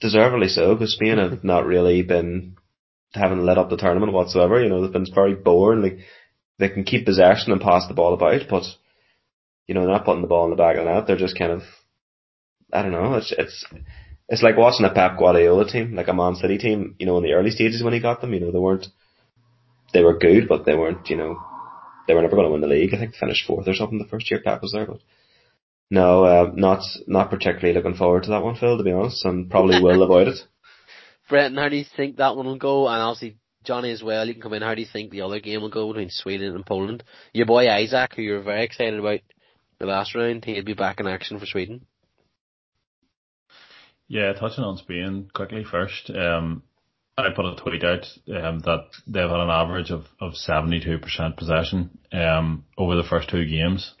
[0.00, 2.56] deservedly so, because Spain have not really been
[3.12, 4.62] haven't lit up the tournament whatsoever.
[4.62, 5.82] You know, they've been very boring.
[5.82, 5.98] Like
[6.58, 8.64] they can keep possession and pass the ball about, but
[9.66, 11.06] you know, they're not putting the ball in the back of the net.
[11.06, 11.62] They're just kind of,
[12.72, 13.14] I don't know.
[13.14, 13.64] It's it's
[14.28, 16.96] it's like watching a Pep Guardiola team, like a Man City team.
[16.98, 18.86] You know, in the early stages when he got them, you know, they weren't
[19.92, 21.40] they were good, but they weren't, you know,
[22.06, 22.92] they were never going to win the league.
[22.94, 25.00] I think finished fourth or something the first year Pep was there, but
[25.90, 29.50] no, uh, not not particularly looking forward to that one, Phil, to be honest, and
[29.50, 30.38] probably will avoid it.
[31.28, 32.88] Brenton, how do you think that one will go?
[32.88, 34.62] And obviously Johnny as well, you can come in.
[34.62, 37.02] How do you think the other game will go between Sweden and Poland?
[37.32, 39.20] Your boy Isak, who you were very excited about
[39.78, 41.86] the last round, he'll be back in action for Sweden.
[44.08, 46.10] Yeah, touching on Spain quickly first.
[46.10, 46.62] Um,
[47.16, 51.98] I put a tweet out um, that they've had an average of, of 72% possession
[52.12, 53.94] um, over the first two games.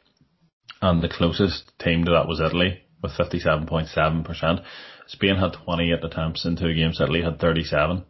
[0.82, 4.64] And the closest team to that was Italy with 57.7%.
[5.06, 7.00] Spain had 28 attempts in two games.
[7.00, 8.04] Italy had 37.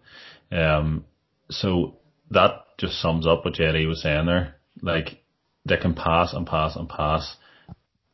[0.50, 1.04] Um,
[1.50, 1.98] so
[2.30, 4.56] that just sums up what JD was saying there.
[4.80, 5.22] Like
[5.66, 7.36] they can pass and pass and pass,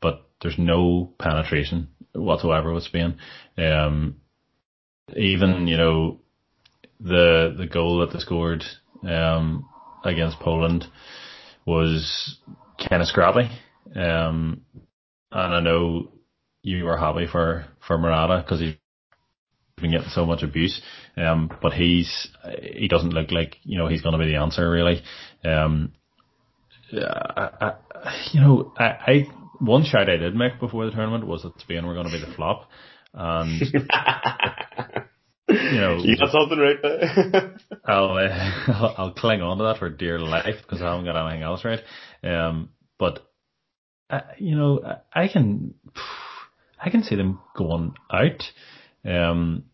[0.00, 3.18] but there's no penetration whatsoever with Spain.
[3.58, 4.16] Um,
[5.16, 6.20] even, you know,
[7.00, 8.64] the the goal that they scored
[9.02, 9.68] um,
[10.04, 10.86] against Poland
[11.66, 12.38] was
[12.88, 13.50] kind of scrappy.
[13.94, 14.62] Um,
[15.32, 16.12] and I know
[16.62, 18.74] you were happy for for Morata because he's
[19.80, 20.80] been getting so much abuse.
[21.16, 22.28] Um, but he's
[22.62, 25.02] he doesn't look like you know he's going to be the answer really.
[25.44, 25.92] Um,
[26.92, 27.74] I, I,
[28.32, 29.26] you know, I, I
[29.60, 32.24] one shout I did make before the tournament was that Spain were going to be
[32.24, 32.68] the flop,
[33.14, 33.60] and
[35.48, 37.56] you know, you got something right there.
[37.84, 41.26] I'll, uh, I'll I'll cling on to that for dear life because I haven't got
[41.26, 41.80] anything else right.
[42.22, 43.20] Um, but
[44.08, 44.80] uh, you know,
[45.12, 45.74] I can
[46.82, 48.42] I can see them going out.
[49.04, 49.64] Um,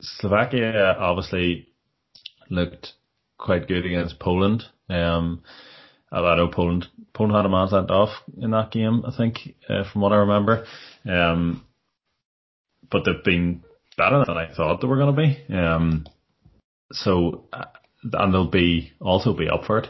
[0.00, 1.68] Slovakia obviously
[2.50, 2.92] looked
[3.38, 4.64] quite good against Poland.
[4.88, 5.42] Um,
[6.12, 10.02] Know Poland Poland had a man sent off in that game, I think, uh, from
[10.02, 10.66] what I remember.
[11.08, 11.64] Um,
[12.90, 13.64] but they've been
[13.96, 15.54] better than I thought they were going to be.
[15.54, 16.06] Um,
[16.92, 17.64] so, uh,
[18.12, 19.88] and they'll be also be up for it.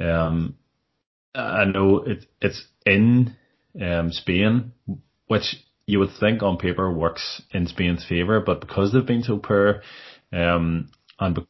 [0.00, 0.56] Um,
[1.34, 3.36] I know it, it's in
[3.80, 4.72] um, Spain,
[5.26, 9.38] which you would think on paper works in Spain's favour, but because they've been so
[9.38, 9.82] poor,
[10.32, 11.46] um, and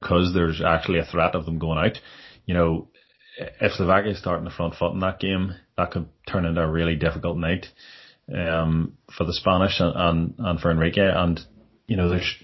[0.00, 1.98] because there's actually a threat of them going out,
[2.46, 2.88] you know,
[3.38, 6.70] if Slovakia start in the front foot in that game, that could turn into a
[6.70, 7.66] really difficult night
[8.34, 11.08] um, for the Spanish and, and, and for Enrique.
[11.08, 11.40] And
[11.86, 12.36] you know, there's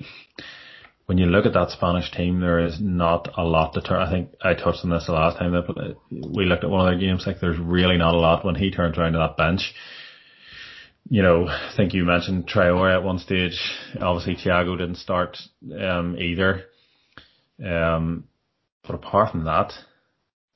[1.06, 4.00] when you look at that Spanish team, there is not a lot to turn.
[4.00, 6.90] I think I touched on this the last time that we looked at one of
[6.90, 7.24] their games.
[7.26, 9.74] Like, there's really not a lot when he turns around to that bench.
[11.10, 13.60] You know, I think you mentioned Traore at one stage.
[14.00, 15.36] Obviously, Thiago didn't start
[15.78, 16.64] um, either.
[17.62, 18.24] Um,
[18.86, 19.74] but apart from that,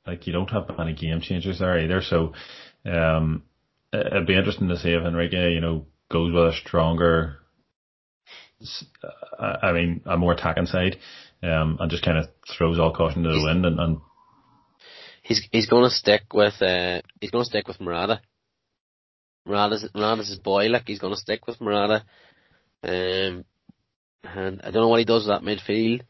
[0.08, 2.00] like you don't have any game changers there either.
[2.00, 2.32] So
[2.84, 3.42] um,
[3.92, 7.36] it'd be interesting to see if Enrique, you know, goes with a stronger,
[9.38, 10.96] I mean, a more attacking side,
[11.42, 13.98] um, and just kind of throws all caution to the wind and, and
[15.22, 18.20] he's he's going to stick with uh he's going to stick with Morata.
[19.46, 20.66] Morata's Morata's his boy.
[20.66, 22.04] Like he's going to stick with Morata.
[22.82, 23.44] Um,
[24.24, 26.02] and I don't know what he does with that midfield.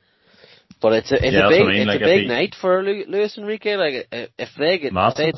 [0.81, 1.77] But it's a it's yeah, a big I mean.
[1.77, 3.77] it's like a big he, night for Luis Enrique.
[3.77, 5.33] Like if they get if they,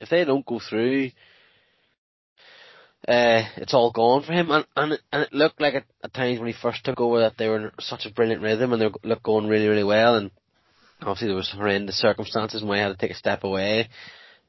[0.00, 1.10] if they don't go through,
[3.06, 4.50] uh, it's all gone for him.
[4.50, 7.36] And and and it looked like at, at times when he first took over that
[7.36, 10.16] they were in such a brilliant rhythm and they looked going really really well.
[10.16, 10.30] And
[11.02, 13.88] obviously there was horrendous circumstances why he had to take a step away.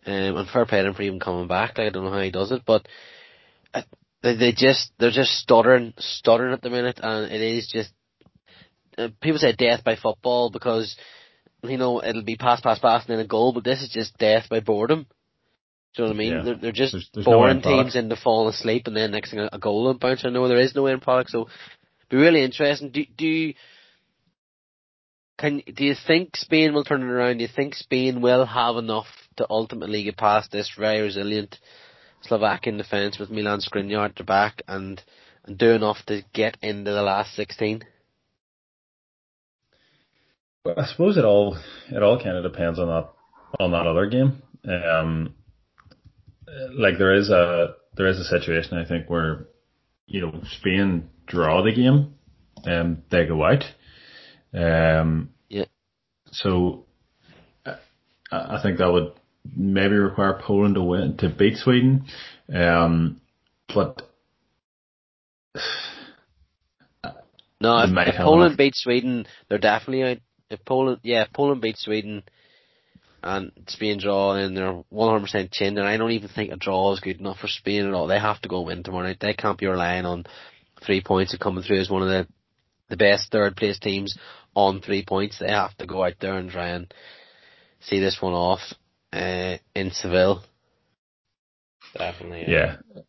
[0.05, 1.77] Um, and fair play to him for even coming back.
[1.77, 2.87] Like I don't know how he does it, but.
[3.73, 3.81] Uh,
[4.23, 7.91] they, they just they're just stuttering stuttering at the minute and it is just
[8.97, 10.95] uh, people say death by football because
[11.63, 14.17] you know it'll be pass, pass, pass, and then a goal, but this is just
[14.17, 15.05] death by boredom.
[15.95, 16.31] Do you know what I mean?
[16.33, 16.43] Yeah.
[16.43, 19.47] They're, they're just there's, there's boring no teams into falling asleep, and then next thing
[19.51, 20.23] a goal will bounce.
[20.25, 21.47] I know there is no end product, so
[22.09, 22.91] be really interesting.
[22.91, 23.53] Do do you,
[25.37, 27.37] can do you think Spain will turn it around?
[27.37, 29.07] Do you think Spain will have enough
[29.37, 31.57] to ultimately get past this very resilient
[32.21, 35.01] Slovakian defence with Milan Skriniar at the back and
[35.45, 37.83] and do enough to get into the last sixteen?
[40.77, 41.57] I suppose it all
[41.89, 43.09] it all kind of depends on that
[43.59, 44.41] on that other game.
[44.65, 45.35] Um,
[46.77, 49.47] like there is a there is a situation I think where
[50.05, 52.15] you know Spain draw the game,
[52.63, 53.63] and they go out.
[54.53, 55.65] Um, yeah.
[56.31, 56.85] So
[58.31, 59.13] I think that would
[59.55, 62.05] maybe require Poland to win to beat Sweden,
[62.53, 63.21] um,
[63.73, 64.01] but.
[67.59, 70.17] No, if, if Poland beats Sweden, they're definitely out
[70.49, 72.23] if Poland, yeah, if Poland beats Sweden
[73.23, 76.99] and Spain draw, and they're 100% chin, and I don't even think a draw is
[76.99, 78.07] good enough for Spain at all.
[78.07, 79.17] They have to go win tomorrow night.
[79.19, 80.25] They can't be relying on
[80.85, 82.27] three points of coming through as one of the
[82.89, 84.17] the best third place teams
[84.55, 85.39] on three points.
[85.39, 86.93] They have to go out there and try and
[87.81, 88.61] see this one off
[89.11, 90.43] uh, in Seville.
[91.97, 92.45] Definitely.
[92.47, 92.77] Yeah.
[92.95, 93.01] yeah.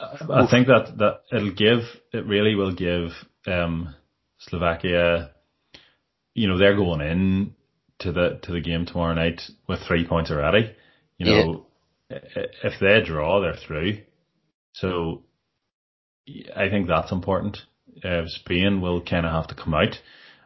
[0.00, 1.80] I think that, that it'll give,
[2.12, 3.10] it really will give
[3.46, 3.94] um,
[4.38, 5.30] Slovakia
[6.38, 7.54] you know, they're going in
[8.00, 10.72] to the to the game tomorrow night with three points already.
[11.18, 11.66] You know,
[12.08, 12.18] yeah.
[12.62, 13.98] if they draw, they're through.
[14.72, 15.24] So
[16.56, 17.58] I think that's important.
[18.04, 19.98] Uh, Spain will kind of have to come out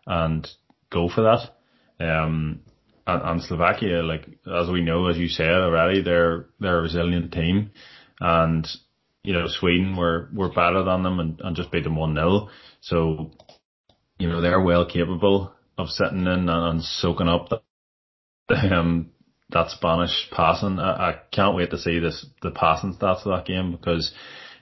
[0.06, 0.48] and
[0.90, 2.04] go for that.
[2.04, 2.60] Um,
[3.06, 7.32] and, and, Slovakia, like as we know, as you said already, they're they're a resilient
[7.32, 7.72] team,
[8.18, 8.66] and
[9.22, 12.48] you know Sweden were were better than them and, and just beat them one 0
[12.80, 13.32] So
[14.18, 17.48] you know they're well capable of sitting in and, and soaking up
[18.48, 19.10] the, um,
[19.50, 20.78] that Spanish passing.
[20.78, 24.12] I, I, can't wait to see this the passing stats of that game because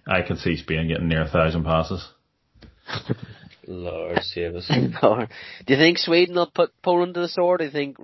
[0.07, 2.07] I can see Spain getting near a thousand passes.
[3.67, 4.71] Lord save us.
[5.03, 5.29] Lord.
[5.67, 7.61] Do you think Sweden will put Poland to the sword?
[7.61, 7.99] Do you think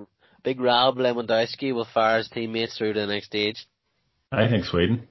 [0.45, 3.67] Big Rob Lewandowski will fire his teammates through to the next stage?
[4.31, 5.09] I think Sweden.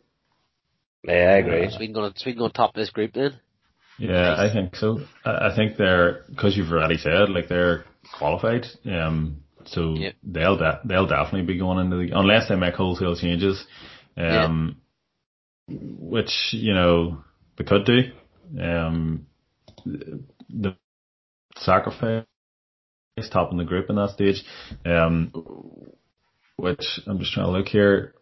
[1.03, 1.69] Yeah, I agree.
[1.69, 3.39] Sweden going to Sweden going to top this group then.
[3.97, 4.99] Yeah, I think so.
[5.23, 7.85] I think they're because you've already said like they're
[8.17, 8.65] qualified.
[8.85, 10.15] Um, So Yep.
[10.23, 13.65] they'll de- they'll definitely be going into the unless they make wholesale changes,
[14.17, 14.75] um,
[15.67, 17.23] which you know
[17.57, 18.11] they could do.
[18.61, 19.25] Um,
[19.85, 20.75] the
[21.57, 22.25] sacrifice
[23.31, 24.43] top in the group in that stage,
[24.85, 25.31] um,
[26.57, 28.13] which I'm just trying to look here.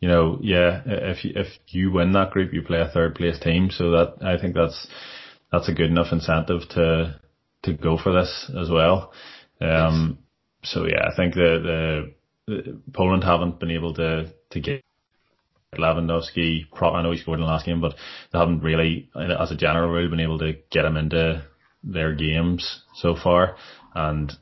[0.00, 3.38] You know, yeah, if you, if you win that group, you play a third place
[3.38, 3.70] team.
[3.70, 4.86] So that I think that's
[5.50, 7.20] that's a good enough incentive to
[7.64, 9.12] to go for this as well.
[9.60, 10.18] Um,
[10.62, 12.12] so yeah, I think the,
[12.46, 14.84] the, the Poland haven't been able to to get
[15.76, 16.66] Lewandowski.
[16.80, 17.94] I know he scored in the last game, but
[18.32, 21.44] they haven't really, as a general rule, been able to get him into
[21.82, 23.56] their games so far.
[23.94, 24.32] And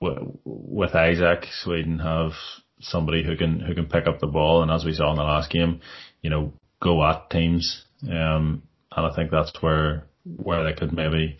[0.00, 2.32] w- with Isak, Sweden have
[2.80, 5.22] somebody who can who can pick up the ball, and as we saw in the
[5.22, 5.80] last game,
[6.22, 7.84] you know, go at teams.
[8.02, 8.62] Um,
[8.94, 11.38] and I think that's where where they could maybe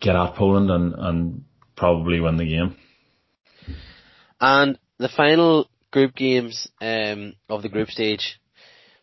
[0.00, 1.44] get at Poland and and
[1.76, 2.76] probably win the game.
[4.40, 8.38] And the final group games um, of the group stage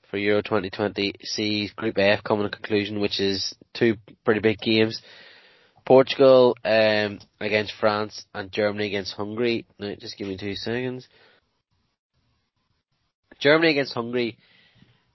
[0.09, 4.59] for Euro 2020 sees Group F coming to a conclusion, which is two pretty big
[4.59, 5.01] games.
[5.85, 9.65] Portugal um, against France and Germany against Hungary.
[9.79, 11.07] Now, just give me two seconds.
[13.39, 14.37] Germany against Hungary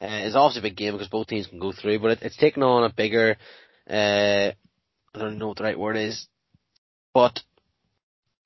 [0.00, 2.37] uh, is obviously a big game because both teams can go through, but it, it's
[2.37, 3.37] taken on a bigger,
[3.88, 4.50] uh,
[5.14, 6.26] I don't know what the right word is,
[7.12, 7.40] but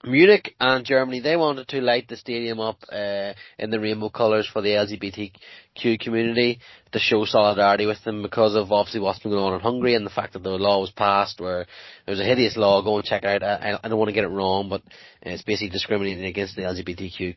[0.06, 4.48] Munich and Germany, they wanted to light the stadium up uh, in the rainbow colours
[4.52, 6.60] for the LGBTQ community
[6.92, 10.04] to show solidarity with them because of obviously what's been going on in Hungary and
[10.04, 11.66] the fact that the law was passed where
[12.04, 12.82] there was a hideous law.
[12.82, 13.62] Go and check it out.
[13.62, 14.82] I, I don't want to get it wrong, but
[15.22, 17.36] it's basically discriminating against the LGBTQ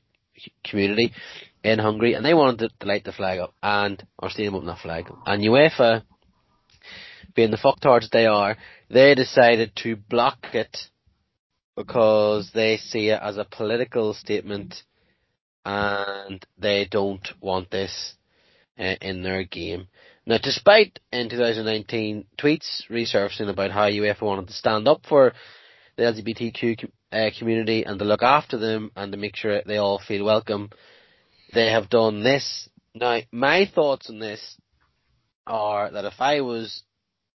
[0.65, 1.13] community
[1.63, 4.65] in Hungary, and they wanted to, to light the flag up and or stadium up
[4.65, 5.11] that flag.
[5.25, 6.03] And UEFA,
[7.35, 8.57] being the fucktards they are,
[8.89, 10.77] they decided to block it
[11.75, 14.75] because they see it as a political statement
[15.63, 18.15] and they don't want this
[18.79, 19.87] uh, in their game.
[20.25, 25.33] Now, despite in 2019 tweets resurfacing about how UEFA wanted to stand up for
[25.95, 29.99] the LGBTQ uh, community and to look after them and to make sure they all
[29.99, 30.69] feel welcome,
[31.53, 32.69] they have done this.
[32.93, 34.57] Now, my thoughts on this
[35.45, 36.83] are that if I was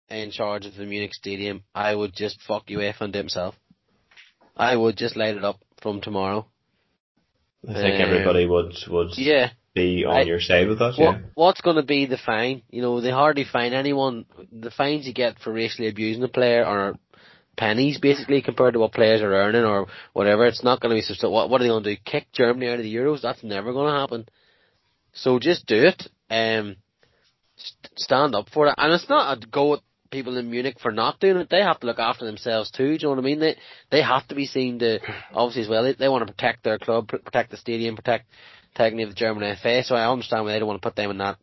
[0.09, 3.55] in charge of the Munich Stadium, I would just fuck UEFA and himself.
[4.57, 6.45] I would just light it up from tomorrow.
[7.67, 9.51] I think Um, everybody would would Yeah.
[9.73, 10.97] be on I- your side with that.
[10.97, 11.21] What Yeah.
[11.35, 12.63] what's going to be the fine?
[12.69, 14.25] You know, they hardly fine anyone.
[14.51, 16.95] The fines you get for racially abusing a player are
[17.57, 20.45] pennies, basically, compared to what players are earning or whatever.
[20.45, 21.29] It's not going to be so.
[21.29, 22.01] What what are they going to do?
[22.05, 23.21] Kick Germany out of the Euros?
[23.21, 24.25] That's never going to happen.
[25.13, 26.07] So just do it.
[26.29, 26.77] Um,
[27.57, 29.79] st- stand up for it, and it's not a go at
[30.11, 31.49] people in Munich for not doing it.
[31.49, 32.85] They have to look after themselves too.
[32.85, 33.39] Do you know what I mean?
[33.39, 33.55] They
[33.89, 34.99] they have to be seen to
[35.33, 35.83] obviously as well.
[35.83, 38.27] They, they want to protect their club, pr- protect the stadium, protect
[38.75, 39.83] technically the German FA.
[39.83, 41.37] So I understand why they don't want to put them in that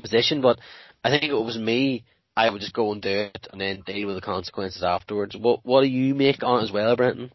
[0.00, 0.40] position.
[0.40, 0.58] But
[1.02, 2.04] I think it was me,
[2.38, 5.36] I would just go and do it and then deal with the consequences afterwards.
[5.36, 7.32] What what do you make on it as well, Brenton?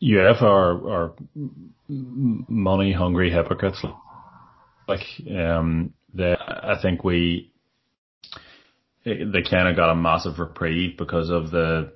[0.00, 1.12] UEFA are, are
[1.88, 3.84] money hungry hypocrites.
[4.86, 7.52] Like, um, they, I think we,
[9.04, 11.92] they kind of got a massive reprieve because of the,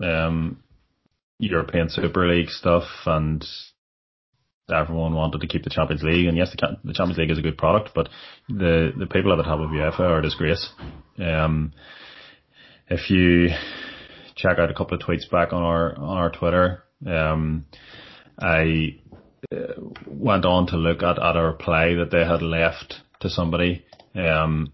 [0.00, 0.62] um,
[1.38, 3.44] European Super League stuff and
[4.72, 6.26] everyone wanted to keep the Champions League.
[6.26, 8.08] And yes, the, the Champions League is a good product, but
[8.48, 10.70] the, the people at the top of UEFA are a disgrace.
[11.18, 11.72] Um,
[12.88, 13.48] if you
[14.36, 17.66] check out a couple of tweets back on our, on our Twitter, um,
[18.38, 18.98] I
[19.52, 19.74] uh,
[20.06, 23.84] went on to look at, at a reply that they had left to somebody.
[24.14, 24.72] Um,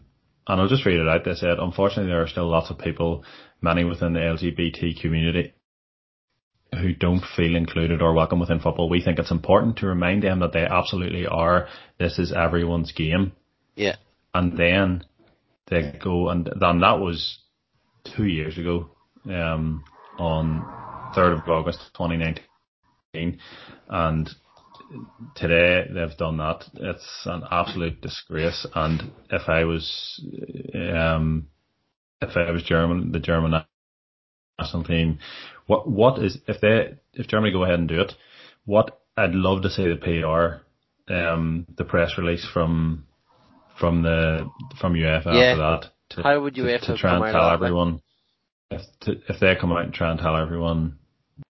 [0.49, 1.25] and I'll just read it out.
[1.25, 3.25] They said, unfortunately, there are still lots of people,
[3.61, 5.55] many within the LGBT community,
[6.81, 8.89] who don't feel included or welcome within football.
[8.89, 11.69] We think it's important to remind them that they absolutely are.
[11.99, 13.33] This is everyone's game.
[13.75, 13.97] Yeah.
[14.35, 15.05] And then
[15.69, 17.39] they go, and then that was
[18.17, 18.90] two years ago,
[19.27, 19.85] um,
[20.19, 20.63] on
[21.17, 23.38] 3rd of August 2019.
[23.88, 24.31] And
[25.35, 26.65] today they've done that.
[26.75, 28.67] It's an absolute disgrace.
[28.75, 30.21] And if I was,
[30.75, 31.48] um,
[32.21, 33.63] if I was German, the German
[34.59, 35.19] national team,
[35.67, 38.12] what what is if they if Germany go ahead and do it,
[38.64, 43.06] what I'd love to see the PR, um, the press release from
[43.79, 44.50] from the
[44.81, 45.33] from UEFA Yeah.
[45.33, 45.90] after that.
[46.10, 47.52] To, How would to, UEFA to try and tell of that, like?
[47.54, 48.00] everyone
[48.71, 50.98] if to, if they come out and try and tell everyone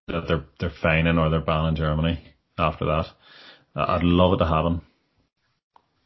[0.08, 2.22] that they're they're fining or they're banning Germany
[2.58, 3.06] after that.
[3.76, 4.80] I'd love it to happen.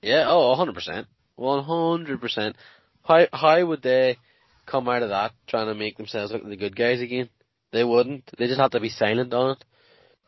[0.03, 1.07] Yeah, oh, 100%.
[1.39, 2.55] 100%.
[3.05, 4.17] How, how would they
[4.67, 7.29] come out of that trying to make themselves look like the good guys again?
[7.73, 8.31] They wouldn't.
[8.37, 9.65] They just have to be silent on it.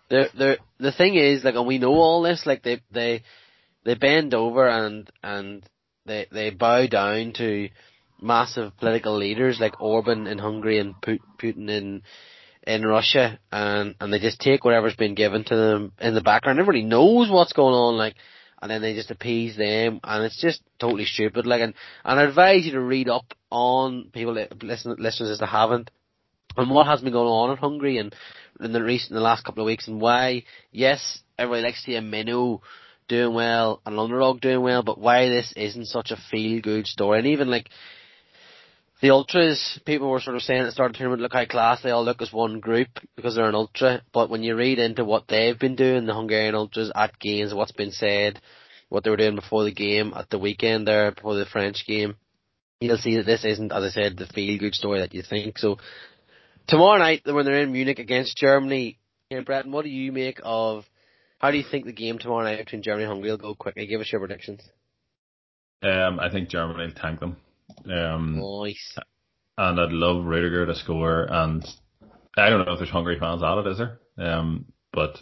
[0.08, 3.22] They're, they're, the thing is, like, and we know all this, like, they, they,
[3.84, 5.64] they bend over and, and
[6.04, 7.68] they, they bow down to
[8.20, 12.02] massive political leaders like Orban in Hungary and Putin in,
[12.66, 16.60] in Russia and, and they just take whatever's been given to them in the background.
[16.60, 18.14] Everybody knows what's going on, like,
[18.60, 21.74] and then they just appease them and it's just totally stupid, like, and,
[22.04, 25.90] and I advise you to read up on people, listen, listeners that haven't,
[26.56, 28.14] and what has been going on in Hungary and
[28.60, 31.92] in the recent, in the last couple of weeks and why, yes, everybody likes to
[31.92, 32.62] see a Minnow
[33.08, 37.18] doing well and Underdog doing well, but why this isn't such a feel good story.
[37.18, 37.68] And even like
[39.00, 41.44] the ultras, people were sort of saying at the start of the tournament, look how
[41.44, 44.02] class they all look as one group because they're an ultra.
[44.12, 47.72] But when you read into what they've been doing, the Hungarian ultras at games, what's
[47.72, 48.40] been said,
[48.88, 52.14] what they were doing before the game at the weekend there, before the French game,
[52.80, 55.58] you'll see that this isn't, as I said, the feel good story that you think.
[55.58, 55.78] So
[56.66, 58.98] tomorrow night when they're in Munich against Germany,
[59.28, 60.84] here, Brenton, what do you make of?
[61.38, 63.54] How do you think the game tomorrow night between Germany and Hungary will go?
[63.54, 64.60] Quickly, give us your predictions.
[65.82, 67.36] Um, I think Germany will tank them.
[67.90, 68.96] Um, nice.
[69.58, 71.64] And I'd love Rudiger to score, and
[72.36, 73.98] I don't know if there's Hungary fans at it, is there?
[74.18, 75.18] Um, but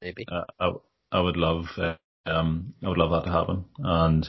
[0.00, 0.72] maybe uh, I
[1.12, 1.94] I would love uh,
[2.26, 4.28] um I would love that to happen, and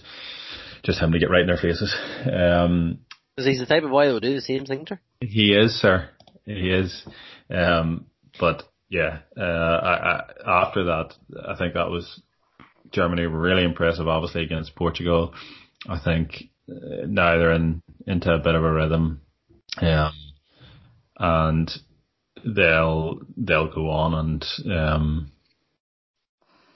[0.84, 1.96] just him to get right in their faces.
[2.26, 3.00] Um,
[3.36, 5.00] because he's the type of boy that would do the same thing to.
[5.22, 6.10] He is, sir.
[6.48, 7.06] He is.
[7.50, 8.06] Um,
[8.40, 11.14] but yeah, uh, I, I, after that,
[11.48, 12.22] I think that was
[12.92, 15.34] Germany really impressive, obviously against Portugal.
[15.88, 19.22] I think uh, now they're in into a bit of a rhythm,
[19.82, 20.14] um,
[21.18, 21.72] and
[22.46, 25.32] they'll they'll go on and um,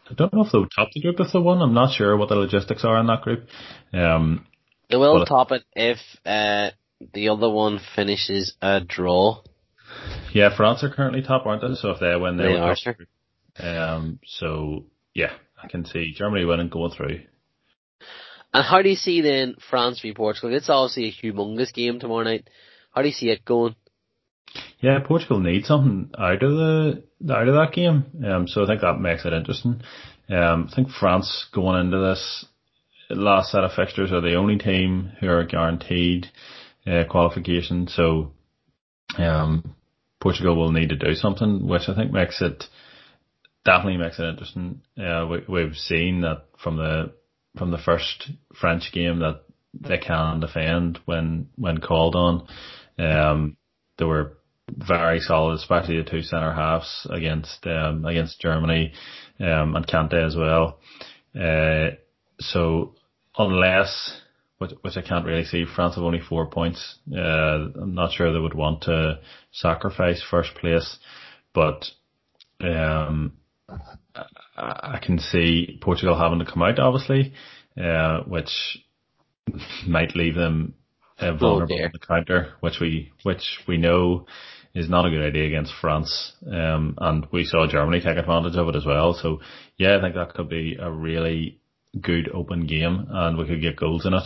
[0.10, 1.62] I don't know if they'll top the group if they won.
[1.62, 3.48] I'm not sure what the logistics are in that group.
[3.94, 4.46] Um,
[4.90, 6.72] they will top it if uh,
[7.14, 9.42] the other one finishes a draw.
[10.34, 11.76] Yeah, France are currently top, aren't they?
[11.76, 12.76] So if they win, they, they are.
[12.76, 12.96] Sure.
[13.60, 14.20] Um.
[14.26, 17.22] So yeah, I can see Germany winning, going through.
[18.54, 20.56] And how do you see then France v Portugal?
[20.56, 22.50] It's obviously a humongous game tomorrow night.
[22.92, 23.76] How do you see it going?
[24.80, 28.06] Yeah, Portugal need something out of the out of that game.
[28.26, 29.82] Um, so I think that makes it interesting.
[30.30, 32.46] Um, I think France going into this
[33.10, 36.28] last set of fixtures are the only team who are guaranteed
[36.88, 37.88] uh, qualification.
[37.88, 38.32] So,
[39.18, 39.76] um,
[40.22, 42.64] Portugal will need to do something, which I think makes it
[43.66, 44.82] definitely makes it interesting.
[44.98, 47.14] Uh, we, we've seen that from the
[47.58, 49.42] from the first French game that
[49.74, 52.48] they can defend when when called on.
[52.98, 53.58] Um,
[53.98, 54.38] they were
[54.70, 58.94] very solid, especially the two centre halves against um, against Germany
[59.40, 60.80] um, and Kante as well.
[61.36, 61.96] Uh,
[62.40, 62.96] so
[63.38, 64.22] unless
[64.62, 65.66] which, which I can't really see.
[65.66, 67.00] France have only four points.
[67.12, 67.18] Uh,
[67.82, 69.20] I'm not sure they would want to
[69.52, 71.00] sacrifice first place,
[71.52, 71.86] but
[72.60, 73.34] um,
[74.56, 77.34] I can see Portugal having to come out, obviously,
[77.76, 78.52] uh, which
[79.88, 80.76] might leave them
[81.18, 84.28] uh, vulnerable oh, on the counter, which we which we know
[84.76, 86.34] is not a good idea against France.
[86.46, 89.14] Um, and we saw Germany take advantage of it as well.
[89.14, 89.40] So
[89.78, 91.61] yeah, I think that could be a really
[92.00, 94.24] good open game and we could get goals in it.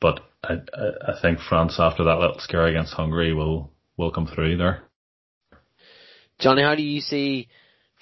[0.00, 4.56] But I, I think France after that little scare against Hungary will, will come through
[4.56, 4.82] there.
[6.38, 7.48] Johnny, how do you see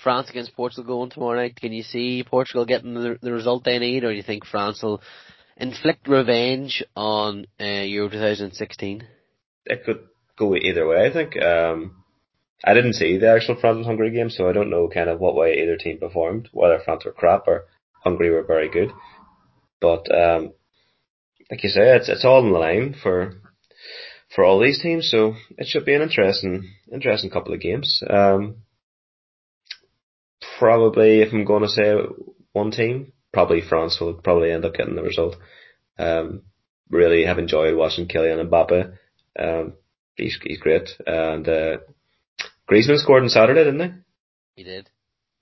[0.03, 1.57] France against Portugal going tomorrow night?
[1.57, 4.83] Can you see Portugal getting the, the result they need or do you think France
[4.83, 5.03] will
[5.57, 9.07] inflict revenge on uh, Euro 2016?
[9.67, 10.01] It could
[10.37, 11.41] go either way, I think.
[11.41, 12.03] Um,
[12.65, 15.21] I didn't see the actual France and Hungary game, so I don't know kind of
[15.21, 17.67] what way either team performed, whether France were crap or
[18.05, 18.91] Hungary were very good.
[19.81, 20.53] But um,
[21.51, 23.41] like you say, it's it's all in the line for
[24.35, 28.03] for all these teams, so it should be an interesting interesting couple of games.
[28.09, 28.57] Um,
[30.59, 31.95] probably, if I'm going to say
[32.53, 35.37] one team, probably France will probably end up getting the result.
[35.99, 36.43] Um,
[36.89, 38.97] really have enjoyed watching Kylian Mbappe.
[39.39, 39.75] Um,
[40.17, 41.77] he's he's great, and uh,
[42.71, 43.99] Griezmann scored on Saturday, didn't he?
[44.57, 44.91] He did.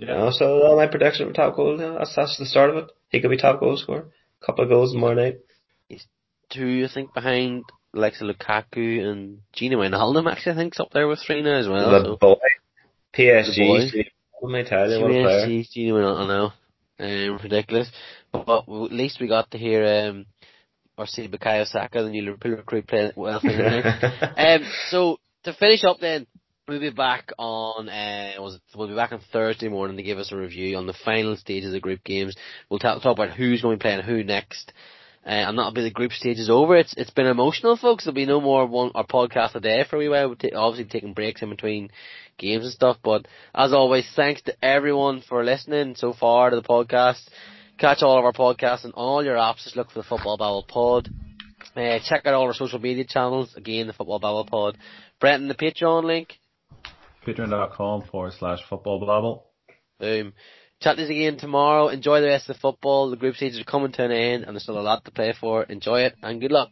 [0.01, 2.85] Yeah, so uh, my prediction for top goal, yeah, that's that's the start of it.
[3.11, 4.09] He could be top goal scorer.
[4.45, 5.41] Couple of goals tomorrow night.
[5.89, 6.07] He's
[6.49, 10.31] two, I think, behind Alexa Lukaku and Gini Wijnaldum.
[10.31, 11.91] Actually, I think is up there with three now as well.
[11.91, 12.17] The so.
[12.17, 12.37] boy,
[13.15, 14.07] PSG.
[14.43, 15.47] Let me tell you, what a player.
[15.49, 16.53] Gini Wijnaldum, I know,
[16.99, 17.91] um, ridiculous.
[18.33, 20.27] But, but, at least we got to hear um,
[20.97, 23.41] or see Bukayo Saka, the new Liverpool recruit, play well.
[24.37, 26.27] um, so to finish up, then
[26.71, 27.89] We'll be back on.
[27.89, 30.87] Uh, was it, we'll be back on Thursday morning to give us a review on
[30.87, 32.37] the final stages of group games.
[32.69, 34.73] We'll talk, about who's going to be playing who next,
[35.27, 36.77] uh, and that'll be the group stages over.
[36.77, 38.05] It's it's been emotional, folks.
[38.05, 40.29] There'll be no more one our podcast a day for a wee while.
[40.29, 41.91] We're t- obviously taking breaks in between
[42.39, 42.99] games and stuff.
[43.03, 47.29] But as always, thanks to everyone for listening so far to the podcast.
[47.79, 49.65] Catch all of our podcasts and all your apps.
[49.65, 51.09] Just look for the Football Babble Pod.
[51.75, 53.57] Uh, check out all our social media channels.
[53.57, 54.79] Again, the Football Babble Pod.
[55.19, 56.39] Brenton, the Patreon link.
[57.27, 59.47] Patreon.com forward slash football babble.
[59.99, 60.33] Boom.
[60.81, 61.89] Chat to us again tomorrow.
[61.89, 63.11] Enjoy the rest of the football.
[63.11, 65.35] The group stages are coming to an end and there's still a lot to play
[65.39, 65.65] for.
[65.65, 66.69] Enjoy it and good luck.